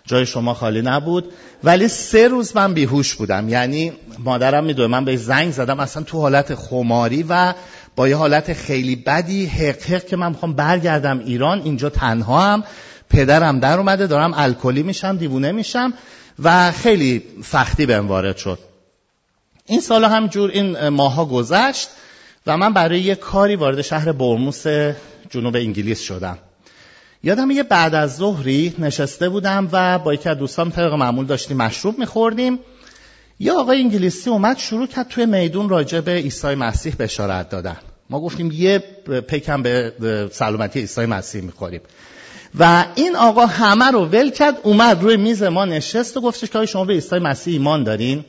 جای 0.06 0.26
شما 0.26 0.54
خالی 0.54 0.82
نبود. 0.82 1.32
ولی 1.64 1.88
سه 1.88 2.28
روز 2.28 2.56
من 2.56 2.74
بیهوش 2.74 3.16
بودم. 3.16 3.50
یعنی 3.50 3.94
مادرم 4.20 4.64
می‌دونه 4.64 4.88
من 4.88 5.06
به 5.06 5.18
زنگ 5.18 5.52
زدم 5.52 5.80
اصلا 5.80 6.04
تو 6.04 6.22
حالت 6.22 6.56
خماری 6.56 7.26
و 7.30 7.54
با 7.96 8.08
یه 8.08 8.16
حالت 8.16 8.54
خیلی 8.54 8.96
بدی 8.96 9.46
حق 9.46 9.84
حق 9.84 10.06
که 10.06 10.16
من 10.16 10.30
می‌خوام 10.30 10.54
برگردم 10.54 11.20
ایران. 11.20 11.62
اینجا 11.62 11.90
تنها 11.90 12.42
هم 12.42 12.64
پدرم 13.10 13.60
در 13.60 13.78
اومده 13.78 14.08
دارم 14.08 14.34
الکلی 14.36 14.84
میشم 14.84 15.18
دیوونه 15.18 15.52
میشم 15.52 15.94
و 16.44 16.72
خیلی 16.72 17.24
سختی 17.44 17.86
بهم 17.86 18.08
وارد 18.08 18.38
شد. 18.38 18.60
این 19.66 19.82
سال 19.82 20.06
همجور 20.06 20.50
این 20.50 20.90
ماها 20.90 21.26
گذشت. 21.26 21.90
و 22.48 22.58
من 22.58 22.74
برای 22.74 23.00
یه 23.00 23.16
کاری 23.16 23.56
وارد 23.56 23.82
شهر 23.82 24.12
برموس 24.12 24.68
جنوب 25.30 25.56
انگلیس 25.56 26.02
شدم. 26.02 26.38
یادم 27.24 27.52
یه 27.52 27.64
بعد 27.64 27.96
از 27.96 28.18
ظهری 28.18 28.74
نشسته 28.80 29.30
بودم 29.30 29.70
و 29.72 30.00
با 30.00 30.14
یکی 30.14 30.30
از 30.30 30.38
دوستان 30.38 30.72
طبق 30.72 30.94
معمول 30.94 31.26
داشتیم 31.26 31.58
مشروب 31.58 32.00
میخوردیم. 32.00 32.60
یه 33.40 33.54
آقای 33.54 33.82
انگلیسی 33.82 34.30
اومد 34.30 34.58
شروع 34.58 34.88
کرد 34.88 35.08
توی 35.08 35.26
میدون 35.26 35.70
راجع 35.70 36.00
به 36.00 36.12
عیسی 36.12 36.56
مسیح 36.56 36.96
بشارت 37.00 37.50
دادن. 37.50 37.78
ما 38.10 38.20
گفتیم 38.20 38.52
یه 38.52 38.80
پکم 39.28 39.62
به 39.62 40.30
سلامتی 40.32 40.80
عیسی 40.80 41.06
مسیح 41.06 41.42
می‌خوریم. 41.42 41.82
و 42.60 42.86
این 42.96 43.16
آقا 43.16 43.46
همه 43.46 43.92
رو 43.92 44.06
ول 44.06 44.30
کرد 44.30 44.58
اومد 44.64 45.04
روی 45.04 45.18
میز 45.18 45.44
ما 45.44 45.66
نشست 45.66 46.18
و 46.18 46.22
گفتش 46.22 46.50
که 46.50 46.66
شما 46.66 46.86
به 46.86 46.94
عیسی 46.94 47.20
مسیح 47.20 47.54
ایمان 47.54 47.84
دارین؟ 47.84 48.26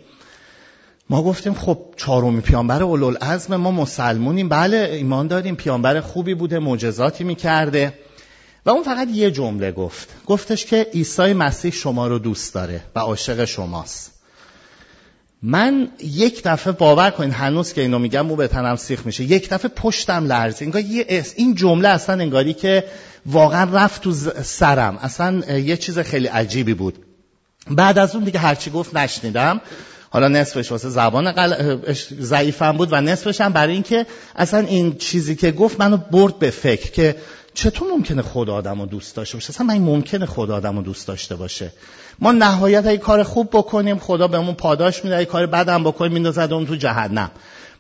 ما 1.11 1.23
گفتیم 1.23 1.55
خب 1.55 1.79
چهارمی 1.97 2.41
پیامبر 2.41 2.83
اولوالعزم 2.83 3.57
ما 3.57 3.71
مسلمونیم. 3.71 4.49
بله 4.49 4.91
ایمان 4.93 5.27
داریم 5.27 5.57
پیامبر 5.57 6.01
خوبی 6.01 6.35
بوده 6.35 6.59
معجزاتی 6.59 7.25
می‌کرده. 7.25 7.93
و 8.67 8.71
اون 8.71 8.83
فقط 8.83 9.09
یه 9.09 9.31
جمله 9.31 9.73
گفت. 9.73 10.09
گفتش 10.27 10.67
که 10.67 10.87
عیسی 10.95 11.33
مسیح 11.33 11.73
شما 11.73 12.07
رو 12.07 12.19
دوست 12.19 12.55
داره 12.55 12.81
و 12.95 12.99
عاشق 12.99 13.45
شماست. 13.45 14.13
من 15.43 15.89
یک 16.05 16.43
دفعه 16.45 16.73
باور 16.73 17.11
کنین 17.11 17.31
هنوز 17.31 17.73
که 17.73 17.81
اینو 17.81 17.99
میگم 17.99 18.27
مو 18.27 18.37
به 18.37 18.49
تنم 18.49 18.77
سیخ 18.77 19.07
میشه. 19.07 19.25
یک 19.25 19.49
دفعه 19.51 19.69
پشتم 19.69 20.27
لرزید 20.27 20.69
انگار 20.69 20.83
یه 20.83 21.25
این 21.37 21.55
جمله 21.55 21.89
اصلا 21.89 22.21
انگاری 22.23 22.55
که 22.55 22.85
واقعا 23.27 23.71
رفت 23.73 24.03
تو 24.03 24.13
سرم. 24.43 24.99
اصلا 25.03 25.59
یه 25.59 25.77
چیز 25.77 25.99
خیلی 25.99 26.27
عجیبی 26.27 26.75
بود. 26.75 26.99
بعد 27.71 27.99
از 27.99 28.15
اون 28.15 28.25
دیگه 28.25 28.39
هرچی 28.39 28.71
گفت 28.71 28.97
نشنیدم. 28.97 29.61
حالا 30.11 30.29
نصفش 30.29 30.73
واسه 30.73 30.89
زبان. 30.89 31.55
ضعیفم 32.21 32.73
بود 32.73 32.89
و 32.93 33.01
نصفش 33.01 33.41
هم 33.41 33.53
برای 33.53 33.73
اینکه 33.73 34.07
اصلا 34.37 34.61
این 34.61 34.97
چیزی 34.97 35.37
که 35.37 35.53
گفت 35.53 35.81
منو 35.81 35.97
برد 35.97 36.39
به 36.39 36.51
فکر 36.51 36.91
که 36.91 37.17
چطور 37.55 37.89
ممکنه 37.89 38.23
خدا 38.23 38.55
آدم 38.55 38.81
رو 38.81 38.87
دوست 38.87 39.17
داشته 39.17 39.37
باشه؟ 39.37 39.51
اصلا 39.51 39.67
من 39.67 39.79
ممکنه 39.79 40.27
خدا 40.27 40.57
آدم 40.57 40.77
رو 40.77 40.83
دوست 40.83 41.09
داشته 41.09 41.37
باشه. 41.37 41.73
ما 42.19 42.33
نهایت 42.33 42.87
ای 42.87 42.99
کار 42.99 43.23
خوب 43.23 43.49
بکنیم 43.53 43.99
خدا 43.99 44.29
بهمون 44.29 44.55
پاداش 44.55 45.05
میده. 45.05 45.17
ای 45.17 45.25
کار 45.25 45.47
بدم 45.47 45.85
بکنیم 45.85 46.13
میندازد 46.13 46.53
اون 46.53 46.67
تو 46.67 46.77
جهنم. 46.77 47.31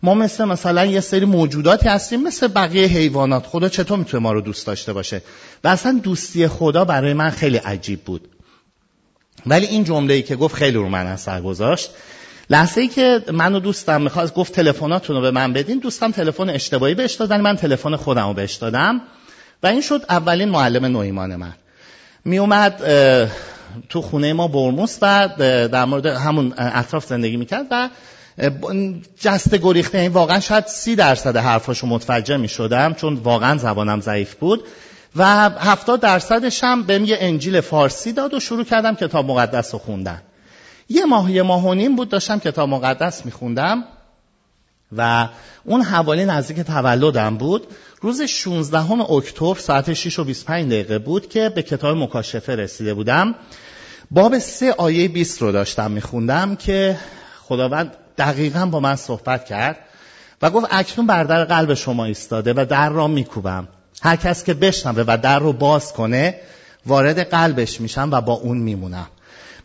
ما 0.02 0.14
مثل 0.14 0.44
مثلا 0.44 0.84
یه 0.84 1.00
سری 1.00 1.24
موجوداتی 1.24 1.88
هستیم 1.88 2.22
مثل 2.22 2.48
بقیه 2.48 2.86
حیوانات. 2.86 3.46
خدا 3.46 3.68
چطور 3.68 3.98
می‌تونه 3.98 4.22
ما 4.22 4.32
رو 4.32 4.40
دوست 4.40 4.66
داشته 4.66 4.92
باشه؟ 4.92 5.22
و 5.64 5.68
اصلا 5.68 6.00
دوستی 6.02 6.48
خدا 6.48 6.84
برای 6.84 7.12
من 7.14 7.30
خیلی 7.30 7.56
عجیب 7.56 8.00
بود. 8.00 8.28
ولی 9.46 9.66
این 9.66 9.84
جمله 9.84 10.14
ای 10.14 10.22
که 10.22 10.36
گفت 10.36 10.54
خیلی 10.54 10.76
رو 10.76 10.88
من 10.88 11.06
اثر 11.06 11.40
گذاشت. 11.40 11.90
لحظه 12.50 12.80
ای 12.80 12.88
که 12.88 13.24
منو 13.32 13.60
دوستم 13.60 14.02
می‌خواست 14.02 14.34
گفت 14.34 14.52
تلفناتون 14.52 15.16
رو 15.16 15.22
به 15.22 15.30
من 15.30 15.52
بدین 15.52 15.78
دوستم 15.78 16.10
تلفن 16.10 16.50
اشتباهی 16.50 16.94
بهش 16.94 17.14
دادن 17.14 17.40
من 17.40 17.56
تلفن 17.56 17.96
خودم 17.96 18.26
رو 18.26 18.34
بهش 18.34 18.54
دادم. 18.54 19.00
و 19.62 19.66
این 19.66 19.80
شد 19.80 20.04
اولین 20.08 20.48
معلم 20.48 20.84
نویمان 20.84 21.36
من. 21.36 21.52
می 22.24 22.38
اومد 22.38 22.82
تو 23.88 24.02
خونه 24.02 24.32
ما 24.32 24.48
برموس 24.48 24.98
و 25.02 25.28
در 25.72 25.84
مورد 25.84 26.06
همون 26.06 26.54
اطراف 26.58 27.06
زندگی 27.06 27.36
می‌کرد 27.36 27.66
و 27.70 27.88
جست 29.20 29.54
گریخته 29.54 29.98
این 29.98 30.04
یعنی 30.04 30.14
واقعا 30.14 30.40
شاید 30.40 30.66
سی 30.66 30.96
درصد 30.96 31.36
حرفاشو 31.36 31.86
متوجه 31.86 32.36
می 32.36 32.48
شدم 32.48 32.94
چون 32.94 33.14
واقعا 33.14 33.58
زبانم 33.58 34.00
ضعیف 34.00 34.34
بود. 34.34 34.64
و 35.16 35.24
هفتاد 35.50 36.00
درصدش 36.00 36.64
هم 36.64 36.82
بهم 36.82 37.04
یه 37.04 37.16
انجیل 37.20 37.60
فارسی 37.60 38.12
داد 38.12 38.34
و 38.34 38.40
شروع 38.40 38.64
کردم 38.64 38.94
کتاب 38.94 39.26
مقدس 39.26 39.74
رو 39.74 39.78
خوندن. 39.78 40.22
یه 40.88 41.04
ماه 41.04 41.32
یه 41.32 41.42
ماه 41.42 41.66
و 41.66 41.74
نیم 41.74 41.96
بود 41.96 42.08
داشتم 42.08 42.38
کتاب 42.38 42.68
مقدس 42.68 43.26
میخوندم 43.26 43.84
و 44.96 45.28
اون 45.64 45.82
حوالی 45.82 46.24
نزدیک 46.24 46.60
تولدم 46.60 47.36
بود. 47.36 47.66
روز 48.00 48.22
16 48.22 48.92
اکتبر 48.92 49.54
ساعت 49.54 49.92
6 49.92 50.18
و 50.18 50.24
25 50.24 50.66
دقیقه 50.66 50.98
بود 50.98 51.28
که 51.28 51.48
به 51.48 51.62
کتاب 51.62 51.96
مکاشفه 51.96 52.56
رسیده 52.56 52.94
بودم. 52.94 53.34
باب 54.10 54.38
سه 54.38 54.72
آیه 54.72 55.08
20 55.08 55.42
رو 55.42 55.52
داشتم 55.52 55.90
میخوندم 55.90 56.56
که 56.56 56.96
خداوند 57.42 57.96
دقیقا 58.18 58.66
با 58.66 58.80
من 58.80 58.96
صحبت 58.96 59.44
کرد 59.44 59.78
و 60.42 60.50
گفت 60.50 60.66
اکنون 60.70 61.06
بر 61.06 61.24
در 61.24 61.44
قلب 61.44 61.74
شما 61.74 62.04
ایستاده 62.04 62.54
و 62.56 62.66
در 62.70 62.88
را 62.88 63.06
میکوبم. 63.06 63.68
هر 64.02 64.16
کس 64.16 64.44
که 64.44 64.54
بشنوه 64.54 65.04
و 65.06 65.18
در 65.22 65.38
رو 65.38 65.52
باز 65.52 65.92
کنه 65.92 66.40
وارد 66.86 67.30
قلبش 67.30 67.80
میشم 67.80 68.08
و 68.12 68.20
با 68.20 68.32
اون 68.32 68.58
میمونم. 68.58 69.06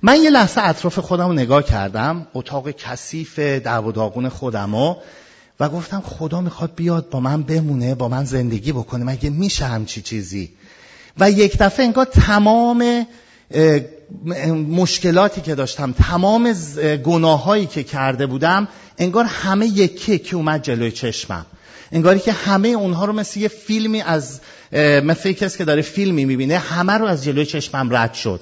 من 0.06 0.22
یه 0.22 0.30
لحظه 0.30 0.62
اطراف 0.64 1.00
خودم 1.00 1.28
رو 1.28 1.34
نگاه 1.34 1.64
کردم 1.64 2.28
اتاق 2.34 2.72
کثیف 2.72 3.40
در 3.40 3.80
و 3.80 3.92
داغون 3.92 4.30
خودم 4.30 4.76
و 4.76 4.96
و 5.60 5.70
گفتم 5.70 6.04
خدا 6.06 6.42
می‌خواد 6.42 6.72
بیاد 6.76 7.10
با 7.10 7.20
من 7.20 7.44
بمونه 7.44 7.96
با 7.96 8.08
من 8.08 8.26
زندگی 8.26 8.72
بکنه 8.72 9.04
مگه 9.06 9.30
میشه 9.30 9.66
همچی 9.66 10.02
چیزی؟ 10.02 10.52
و 11.20 11.32
یک 11.32 11.58
دفعه 11.58 11.86
انگار 11.86 12.06
تمام 12.06 13.06
مشکلاتی 14.70 15.42
که 15.42 15.56
داشتم 15.56 15.92
تمام 15.92 16.54
گناهایی 17.04 17.66
که 17.66 17.84
کرده 17.84 18.26
بودم 18.26 18.68
انگار 18.98 19.26
همه 19.26 19.68
یکی 19.68 20.20
که 20.20 20.36
اومد 20.36 20.64
جلوی 20.64 20.92
چشمم. 20.92 21.46
انگاری 21.92 22.20
که 22.20 22.32
همه 22.32 22.68
اونها 22.68 23.06
رو 23.06 23.14
مثل 23.14 23.40
یه 23.40 23.48
فیلمی 23.48 24.02
از 24.02 24.40
مثل 25.04 25.32
کسی 25.32 25.58
که 25.58 25.66
داره 25.66 25.82
فیلمی 25.82 26.26
می‌بینه 26.26 26.58
همه 26.58 26.94
رو 26.94 27.06
از 27.06 27.24
جلوی 27.24 27.46
چشمم 27.46 27.96
رد 27.96 28.14
شد. 28.14 28.40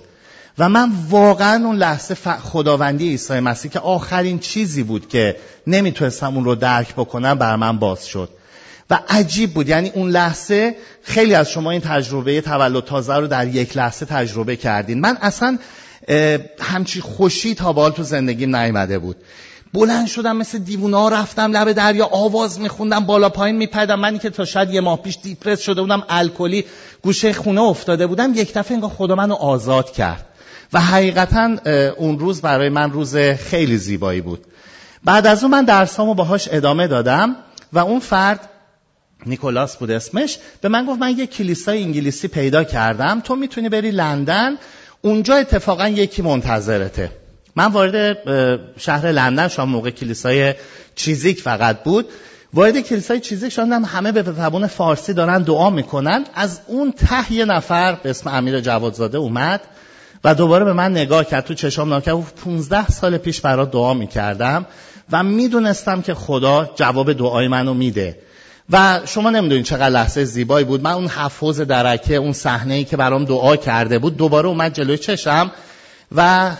و 0.58 0.70
من 0.70 0.92
واقعا 1.10 1.66
اون 1.66 1.76
لحظه 1.76 2.16
خداوندی 2.40 3.10
عیسی 3.10 3.40
مسیح 3.40 3.72
که 3.72 3.80
آخرین 3.80 4.40
چیزی 4.40 4.84
بود 4.84 5.10
که 5.10 5.36
نمی‌تونستم 5.68 6.36
اون 6.36 6.46
رو 6.46 6.56
درک 6.56 6.94
بکنم 6.94 7.36
بر 7.36 7.56
من 7.56 7.80
باز 7.80 8.08
شد. 8.08 8.30
و 8.90 9.00
عجیب 9.10 9.54
بود. 9.54 9.70
یعنی 9.70 9.90
اون 9.90 10.10
لحظه 10.10 10.76
خیلی 11.04 11.36
از 11.36 11.50
شما 11.50 11.72
این 11.72 11.82
تجربه 11.82 12.42
تولد 12.42 12.84
تازه 12.84 13.16
رو 13.16 13.28
در 13.28 13.48
یک 13.48 13.78
لحظه 13.78 14.06
تجربه 14.06 14.56
کردین. 14.56 15.00
من 15.00 15.18
اصلا 15.22 15.58
همچی 16.60 17.02
خوشی 17.02 17.56
تا 17.56 17.74
بال 17.74 17.92
تو 17.92 18.04
زندگیم 18.04 18.56
نیامده 18.56 19.00
بود. 19.00 19.16
بلند 19.74 20.08
شدم 20.08 20.38
مثل 20.38 20.58
دیوونا 20.58 21.10
رفتم 21.10 21.52
لب 21.52 21.72
دریا 21.72 22.06
آواز 22.06 22.60
میخوندم 22.60 23.06
بالا 23.06 23.30
پایین 23.30 23.58
میپدم 23.58 24.00
منی 24.00 24.20
که 24.20 24.30
تا 24.30 24.46
شاید 24.46 24.70
یه 24.70 24.82
ماه 24.82 25.02
پیش 25.02 25.18
دیپرس 25.24 25.60
شده 25.60 25.82
بودم 25.82 26.04
الکلی 26.10 26.66
گوشه 27.02 27.34
خونه 27.34 27.62
افتاده 27.62 28.08
بودم 28.08 28.34
یک 28.36 28.54
دفعه 28.54 28.74
انگار 28.74 28.90
خدا 28.90 29.16
منو 29.16 29.34
آزاد 29.34 29.92
کرد. 29.92 30.26
و 30.74 30.80
حقیقتا 30.80 31.58
اون 31.98 32.20
روز 32.20 32.42
برای 32.42 32.70
من 32.70 32.92
روز 32.92 33.18
خیلی 33.18 33.78
زیبایی 33.78 34.22
بود. 34.22 34.46
بعد 35.04 35.28
از 35.28 35.44
اون 35.44 35.52
من 35.52 35.66
درسامو 35.66 36.14
باهاش 36.14 36.48
ادامه 36.52 36.88
دادم 36.88 37.36
و 37.74 37.80
اون 37.80 38.00
فرد 38.00 38.50
نیکولاس 39.26 39.78
بود 39.78 39.92
اسمش 39.92 40.38
به 40.62 40.70
من 40.70 40.86
گفت 40.86 41.00
من 41.00 41.18
یه 41.18 41.28
کلیسای 41.28 41.84
انگلیسی 41.84 42.28
پیدا 42.28 42.64
کردم 42.64 43.20
تو 43.24 43.36
می‌تونی 43.36 43.70
بری 43.70 43.92
لندن 43.92 44.56
اونجا 45.02 45.36
اتفاقا 45.36 45.88
یکی 45.88 46.22
منتظرته. 46.22 47.12
من 47.56 47.66
وارد 47.66 48.18
شهر 48.78 49.12
لندن 49.12 49.48
شما 49.48 49.66
موقع 49.66 49.90
کلیسای 49.90 50.54
چیزیک 50.96 51.42
فقط 51.42 51.84
بود. 51.84 52.10
وارد 52.54 52.80
کلیسای 52.80 53.20
چیزیک 53.20 53.54
شدم 53.54 53.86
همه 53.86 54.12
به 54.12 54.24
زبان 54.24 54.68
فارسی 54.68 55.14
دارن 55.14 55.44
دعا 55.44 55.70
می‌کنن. 55.70 56.26
از 56.36 56.60
اون 56.68 56.92
ته 56.92 57.32
یه 57.34 57.46
نفر 57.46 57.94
به 58.04 58.10
اسم 58.10 58.30
امیر 58.30 58.60
جوادزاده 58.60 59.18
اومد. 59.18 59.62
و 60.24 60.36
دوباره 60.36 60.66
به 60.66 60.74
من 60.74 60.92
نگاه 60.92 61.26
کرد 61.26 61.46
تو 61.46 61.54
چشام 61.54 61.88
نگاه 61.88 62.02
کرد. 62.02 62.36
15 62.44 62.88
سال 62.88 63.18
پیش 63.18 63.42
برات 63.42 63.72
دعا 63.72 63.94
می‌کردم 63.94 64.66
و 65.12 65.24
می‌دونستم 65.24 66.02
که 66.02 66.14
خدا 66.14 66.70
جواب 66.76 67.14
دعای 67.14 67.48
منو 67.48 67.74
میده. 67.74 68.18
و 68.70 69.00
شما 69.06 69.30
نمی‌دونید 69.30 69.66
چقدر 69.66 69.90
لحظه 69.90 70.24
زیبایی 70.24 70.66
بود. 70.66 70.82
من 70.82 70.92
اون 70.92 71.08
حفوظ 71.08 71.62
درکه 71.62 72.16
اون 72.16 72.34
صحنه 72.34 72.74
ای 72.74 72.84
که 72.84 72.98
برام 72.98 73.26
دعا 73.26 73.56
کرده 73.56 74.00
بود 74.00 74.18
دوباره 74.18 74.48
اومد 74.48 74.74
جلوی 74.74 74.98
چشم 74.98 75.52
و 76.16 76.52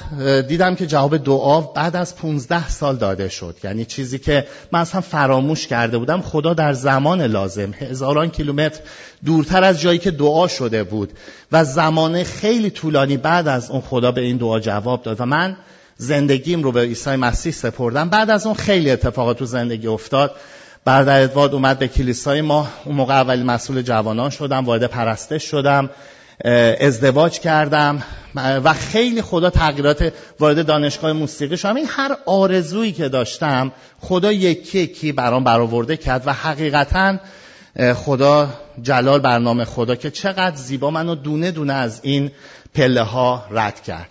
دیدم 0.48 0.76
که 0.76 0.88
جواب 0.88 1.18
دعا 1.18 1.62
بعد 1.62 1.96
از 1.96 2.16
15 2.16 2.70
سال 2.70 2.96
داده 2.96 3.30
شد. 3.30 3.56
یعنی 3.64 3.86
چیزی 3.86 4.20
که 4.20 4.48
من 4.72 4.80
اصلا 4.80 5.02
فراموش 5.02 5.68
کرده 5.68 5.98
بودم. 5.98 6.22
خدا 6.22 6.54
در 6.54 6.74
زمان 6.74 7.22
لازم. 7.22 7.74
هزاران 7.80 8.30
کیلومتر 8.30 8.80
دورتر 9.26 9.64
از 9.64 9.82
جایی 9.82 10.00
که 10.00 10.12
دعا 10.12 10.48
شده 10.48 10.84
بود. 10.84 11.12
و 11.52 11.66
زمان 11.66 12.24
خیلی 12.24 12.70
طولانی 12.70 13.18
بعد 13.18 13.48
از 13.48 13.72
اون 13.72 13.82
خدا 13.82 14.12
به 14.12 14.22
این 14.22 14.38
دعا 14.38 14.60
جواب 14.60 15.04
داد. 15.04 15.22
و 15.22 15.26
من 15.26 15.58
زندگیم 15.98 16.64
رو 16.64 16.72
به 16.72 16.82
عیسی 16.82 17.16
مسیح 17.16 17.52
سپردم. 17.52 18.10
بعد 18.10 18.30
از 18.30 18.46
اون 18.46 18.56
خیلی 18.56 18.92
اتفاقات 18.92 19.40
تو 19.40 19.46
زندگی 19.46 19.88
افتاد. 19.88 20.36
برادر 20.86 21.22
ادوارد 21.22 21.54
اومد 21.54 21.80
به 21.80 21.88
کلیسای 21.88 22.42
ما. 22.42 22.68
اون 22.86 22.96
موقع 22.96 23.14
اولی 23.14 23.44
مسئول 23.44 23.82
جوانان 23.82 24.30
شدم. 24.30 24.66
وارد 24.66 24.86
پرستش 24.86 25.44
شدم. 25.44 25.90
ازدواج 26.80 27.40
کردم 27.40 28.04
و 28.36 28.74
خیلی 28.74 29.22
خدا 29.22 29.50
تغییرات 29.50 30.14
وارد 30.40 30.66
دانشگاه 30.66 31.14
موسیقی 31.14 31.58
شدم. 31.58 31.76
این 31.76 31.88
هر 31.90 32.18
آرزویی 32.26 32.92
که 32.92 33.10
داشتم 33.10 33.72
خدا 34.00 34.32
یکی 34.32 34.80
یکی 34.80 35.12
برام 35.12 35.44
برآورده 35.44 35.98
کرد 35.98 36.24
و 36.26 36.34
حقیقتا 36.34 37.18
خدا 37.96 38.50
جلال 38.82 39.20
برنامه 39.20 39.66
خدا 39.66 39.96
که 39.96 40.12
چقدر 40.12 40.56
زیبا 40.56 40.92
منو 40.92 41.16
دونه 41.16 41.52
دونه 41.52 41.74
از 41.74 42.00
این 42.04 42.32
پله 42.74 43.02
ها 43.02 43.46
رد 43.52 43.84
کرد. 43.84 44.10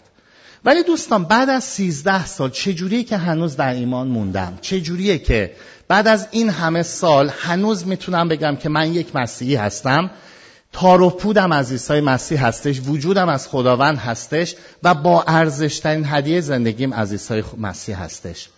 ولی 0.64 0.82
دوستان 0.82 1.24
بعد 1.24 1.50
از 1.50 1.64
سیزده 1.64 2.26
سال 2.26 2.50
چجوریه 2.50 3.04
که 3.04 3.16
هنوز 3.16 3.56
در 3.56 3.74
ایمان 3.74 4.08
موندم؟ 4.08 4.58
چجوریه 4.60 5.18
که 5.18 5.52
بعد 5.88 6.08
از 6.08 6.28
این 6.30 6.50
همه 6.50 6.82
سال 6.82 7.30
هنوز 7.40 7.86
می‌تونم 7.86 8.28
بگم 8.28 8.56
که 8.56 8.68
من 8.68 8.94
یک 8.94 9.16
مسیحی 9.16 9.54
هستم؟ 9.54 10.10
تار 10.72 11.02
و 11.02 11.10
پودم 11.10 11.52
از 11.52 11.72
عیسی 11.72 12.00
مسیح 12.00 12.46
هستش 12.46 12.80
وجودم 12.86 13.28
از 13.28 13.48
خداوند 13.48 13.98
هستش 13.98 14.54
و 14.82 14.94
با 14.94 15.22
ارزشترین 15.22 16.04
هدیه 16.06 16.40
زندگیم 16.40 16.92
از 16.92 17.12
عیسی 17.12 17.42
مسیح 17.58 18.02
هستش. 18.02 18.48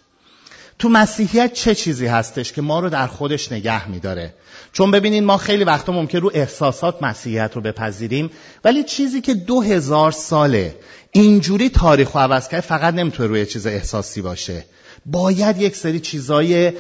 تو 0.78 0.88
مسیحیت 0.88 1.52
چه 1.52 1.74
چیزی 1.74 2.06
هستش 2.06 2.52
که 2.52 2.62
ما 2.62 2.80
رو 2.80 2.90
در 2.90 3.06
خودش 3.06 3.52
نگه 3.52 3.88
میداره؟ 3.88 4.34
چون 4.72 4.90
ببینین 4.90 5.24
ما 5.24 5.36
خیلی 5.36 5.64
وقتا 5.64 5.92
ممکن 5.92 6.18
رو 6.18 6.30
احساسات 6.34 7.02
مسیحیت 7.02 7.50
رو 7.54 7.60
بپذیریم 7.60 8.30
ولی 8.64 8.84
چیزی 8.84 9.20
که 9.20 9.34
دو 9.34 9.60
هزار 9.60 10.10
ساله 10.10 10.76
اینجوری 11.12 11.68
تاریخ 11.68 12.14
و 12.14 12.18
عوض 12.18 12.48
کرد 12.48 12.60
فقط 12.60 12.94
نمی‌تونه 12.94 13.28
روی 13.28 13.46
چیز 13.46 13.66
احساسی 13.66 14.22
باشه. 14.22 14.64
باید 15.06 15.60
یک 15.60 15.76
سری 15.76 16.00
چیزای 16.00 16.72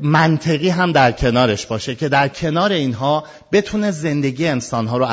منطقی 0.00 0.68
هم 0.68 0.92
در 0.92 1.12
کنارش 1.12 1.66
باشه 1.66 1.94
که 1.94 2.08
در 2.08 2.28
کنار 2.28 2.72
اینها 2.72 3.24
بتونه 3.52 3.90
زندگی 3.90 4.46
انسانها 4.46 4.96
رو 4.96 5.04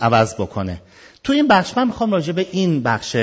عوض 0.00 0.34
بکنه. 0.34 0.80
تو 1.24 1.32
این 1.32 1.48
بخش 1.48 1.76
من 1.76 1.86
می‌خوام 1.86 2.12
راجع 2.12 2.32
به 2.32 2.46
این 2.52 2.82
بخش 2.82 3.16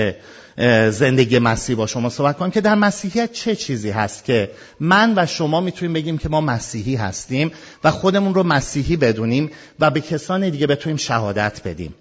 زندگی 0.90 1.40
مسیح 1.40 1.76
با 1.76 1.88
شما 1.88 2.10
صحبت 2.10 2.38
کنم 2.38 2.52
که 2.52 2.62
در 2.62 2.76
مسیحیت 2.76 3.32
چه 3.32 3.56
چیزی 3.56 3.90
هست 3.90 4.26
که 4.26 4.52
من 4.80 5.14
و 5.16 5.26
شما 5.26 5.62
می‌تونیم 5.62 5.94
بگیم 5.94 6.18
که 6.18 6.30
ما 6.30 6.42
مسیحی 6.42 6.96
هستیم 6.96 7.52
و 7.84 7.92
خودمون 7.92 8.34
رو 8.34 8.44
مسیحی 8.44 8.96
بدونیم 8.98 9.52
و 9.80 9.90
به 9.90 10.02
کسان 10.02 10.50
دیگه 10.50 10.68
بتونیم 10.68 10.98
شهادت 10.98 11.62
بدیم. 11.66 11.96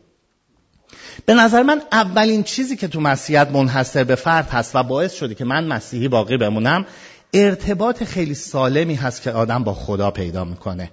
به 1.26 1.34
نظر 1.34 1.62
من 1.62 1.82
اولین 1.92 2.42
چیزی 2.42 2.76
که 2.76 2.88
تو 2.88 3.00
مسیحیت 3.00 3.48
منحصر 3.50 4.04
به 4.04 4.14
فرد 4.14 4.48
هست 4.48 4.76
و 4.76 4.82
باعث 4.82 5.14
شده 5.14 5.34
که 5.34 5.44
من 5.44 5.66
مسیحی 5.66 6.08
باقی 6.08 6.36
بمونم 6.36 6.86
ارتباط 7.34 8.04
خیلی 8.04 8.34
سالمی 8.34 8.94
هست 8.94 9.22
که 9.22 9.30
آدم 9.30 9.64
با 9.64 9.74
خدا 9.74 10.10
پیدا 10.10 10.44
می‌کنه. 10.44 10.90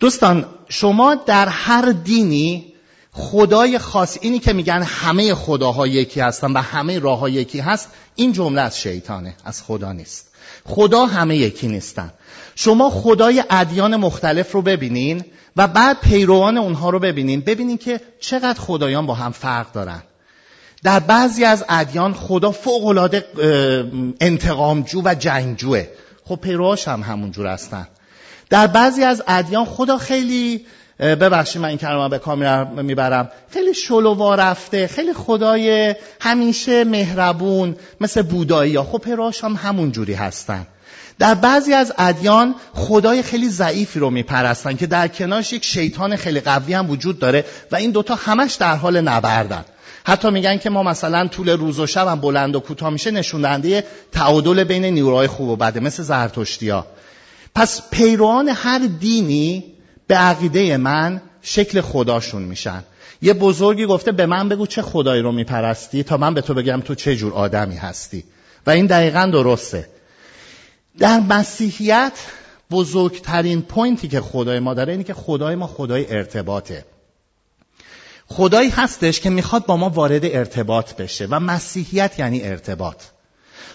دوستان 0.00 0.46
شما 0.68 1.14
در 1.14 1.48
هر 1.48 1.92
دینی 1.92 2.74
خدای 3.12 3.78
خاص 3.78 4.18
اینی 4.20 4.38
که 4.38 4.52
میگن 4.52 4.82
همه 4.82 5.34
خداها 5.34 5.86
یکی 5.86 6.20
هستن 6.20 6.52
و 6.52 6.58
همه 6.58 6.98
راه 6.98 7.30
یکی 7.30 7.60
هست 7.60 7.88
این 8.14 8.32
جمله 8.32 8.60
از 8.60 8.80
شیطانه 8.80 9.34
از 9.44 9.62
خدا 9.62 9.92
نیست. 9.92 10.28
خدا 10.64 11.06
همه 11.06 11.36
یکی 11.36 11.68
نیستن. 11.68 12.12
شما 12.56 12.90
خدای 12.90 13.44
ادیان 13.50 13.96
مختلف 13.96 14.52
رو 14.52 14.62
ببینین 14.62 15.24
و 15.56 15.68
بعد 15.68 16.00
پیروان 16.00 16.58
اونها 16.58 16.90
رو 16.90 16.98
ببینین 16.98 17.40
ببینین 17.40 17.78
که 17.78 18.00
چقدر 18.20 18.60
خدایان 18.60 19.06
با 19.06 19.14
هم 19.14 19.32
فرق 19.32 19.72
دارن. 19.72 20.02
در 20.82 21.00
بعضی 21.00 21.44
از 21.44 21.64
ادیان 21.68 22.14
خدا 22.14 22.50
فوق 22.50 22.86
العاده 22.86 23.24
انتقامجو 24.20 25.02
و 25.04 25.14
جنگجوه. 25.14 25.86
خب 26.24 26.36
پیروهاش 26.36 26.88
هم 26.88 27.02
همونجور 27.02 27.46
هستن. 27.46 27.88
در 28.50 28.66
بعضی 28.66 29.02
از 29.02 29.22
ادیان 29.28 29.64
خدا 29.64 29.98
خیلی 29.98 30.66
ببخشید 31.00 31.62
من 31.62 31.68
این 31.68 31.78
کلمه 31.78 32.08
به 32.08 32.18
کامیرا 32.18 32.64
می‌برم 32.64 33.30
خیلی 33.50 33.74
شلووا 33.74 34.34
رفته 34.34 34.86
خیلی 34.86 35.12
خدای 35.12 35.94
همیشه 36.20 36.84
مهربون 36.84 37.76
مثل 38.00 38.22
بودایی 38.22 38.76
ها. 38.76 38.84
خب 38.84 38.98
پیروهاش 38.98 39.44
هم 39.44 39.54
همون 39.54 39.92
جوری 39.92 40.14
هستن. 40.14 40.66
در 41.18 41.34
بعضی 41.34 41.72
از 41.72 41.92
ادیان 41.98 42.54
خدای 42.74 43.22
خیلی 43.22 43.48
ضعیفی 43.48 43.98
رو 43.98 44.10
میپرستن 44.10 44.76
که 44.76 44.86
در 44.86 45.08
کنارش 45.08 45.52
یک 45.52 45.64
شیطان 45.64 46.16
خیلی 46.16 46.40
قوی 46.40 46.74
هم 46.74 46.90
وجود 46.90 47.18
داره 47.18 47.44
و 47.72 47.76
این 47.76 47.90
دوتا 47.90 48.14
همش 48.14 48.54
در 48.54 48.76
حال 48.76 49.00
نبردن. 49.00 49.64
حتی 50.06 50.30
میگن 50.30 50.58
که 50.58 50.70
ما 50.70 50.82
مثلا 50.82 51.28
طول 51.28 51.48
روز 51.48 51.80
و 51.80 51.86
شب 51.86 52.08
هم 52.08 52.20
بلند 52.20 52.56
و 52.56 52.60
کوتاه 52.60 52.90
میشه 52.90 53.10
نشون 53.10 53.42
دهنده 53.42 53.84
تعادل 54.12 54.64
بین 54.64 54.84
نیروهای 54.84 55.26
خوب 55.26 55.48
و 55.48 55.56
بده 55.56 55.80
مثل 55.80 56.02
زرتشتیا. 56.02 56.86
پس 57.54 57.90
پیروان 57.90 58.48
هر 58.48 58.78
دینی 59.00 59.64
به 60.06 60.14
عقیده 60.14 60.76
من 60.76 61.22
شکل 61.42 61.80
خداشون 61.80 62.42
میشن. 62.42 62.84
یه 63.22 63.32
بزرگی 63.32 63.86
گفته 63.86 64.12
به 64.12 64.26
من 64.26 64.48
بگو 64.48 64.66
چه 64.66 64.82
خدایی 64.82 65.22
رو 65.22 65.32
میپرستی 65.32 66.02
تا 66.02 66.16
من 66.16 66.34
به 66.34 66.40
تو 66.40 66.54
بگم 66.54 66.80
تو 66.80 66.94
چه 66.94 67.16
جور 67.16 67.32
آدمی 67.32 67.76
هستی. 67.76 68.24
و 68.66 68.70
این 68.70 68.86
دقیقا 68.86 69.30
درسته. 69.32 69.88
در 70.98 71.20
مسیحیت 71.20 72.12
بزرگترین 72.70 73.62
پوینتی 73.62 74.08
که 74.08 74.20
خدای 74.20 74.58
ما 74.58 74.74
داره 74.74 74.92
اینه 74.92 75.04
که 75.04 75.14
خدای 75.14 75.54
ما 75.54 75.66
خدای 75.66 76.12
ارتباطه. 76.12 76.84
خدایی 78.26 78.70
هستش 78.70 79.20
که 79.20 79.30
می‌خواد 79.30 79.66
با 79.66 79.76
ما 79.76 79.88
وارد 79.88 80.24
ارتباط 80.24 80.94
بشه 80.94 81.26
و 81.30 81.40
مسیحیت 81.40 82.18
یعنی 82.18 82.42
ارتباط. 82.42 83.02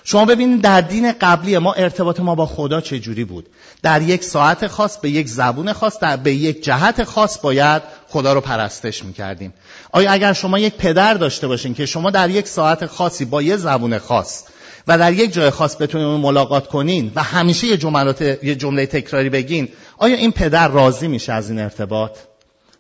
شما 0.04 0.26
ببینید 0.26 0.62
در 0.62 0.82
دین 0.82 1.12
قبلی 1.12 1.58
ما 1.58 1.74
ارتباط 1.74 2.20
ما 2.20 2.36
با 2.36 2.46
خدا 2.46 2.82
چه 2.82 3.00
جوری 3.00 3.24
بود؟ 3.24 3.50
در 3.82 4.02
یک 4.02 4.24
ساعت 4.24 4.68
خاص 4.68 4.98
به 4.98 5.10
یک 5.10 5.28
زبون 5.28 5.74
خاص 5.74 6.00
در 6.00 6.18
به 6.18 6.34
یک 6.34 6.64
جهت 6.64 7.04
خاص 7.04 7.40
باید 7.40 7.82
خدا 8.08 8.34
رو 8.34 8.42
پرستش 8.42 9.04
می‌کردیم. 9.04 9.54
آیا 9.92 10.12
اگر 10.12 10.34
شما 10.34 10.60
یک 10.60 10.74
پدر 10.74 11.14
داشته 11.14 11.48
باشین 11.48 11.74
که 11.74 11.86
شما 11.86 12.12
در 12.12 12.30
یک 12.30 12.48
ساعت 12.48 12.86
خاصی 12.86 13.26
با 13.26 13.42
یه 13.42 13.58
زبون 13.58 13.98
خاص 13.98 14.44
و 14.88 14.98
در 14.98 15.13
یک 15.13 15.34
جای 15.34 15.50
خاص 15.50 15.76
بتونین 15.82 16.08
ملاقات 16.08 16.68
کنین 16.68 17.12
و 17.15 17.24
همیشه 17.24 17.68
یه 17.68 17.78
جملات 17.78 18.22
یه 18.22 18.56
جمله 18.56 18.86
تکراری 18.86 19.30
بگین 19.30 19.70
آیا 19.98 20.15
این 20.15 20.32
پدر 20.32 20.68
راضی 20.68 21.08
میشه 21.08 21.34
از 21.34 21.50
این 21.50 21.60
ارتباط؟ 21.60 22.18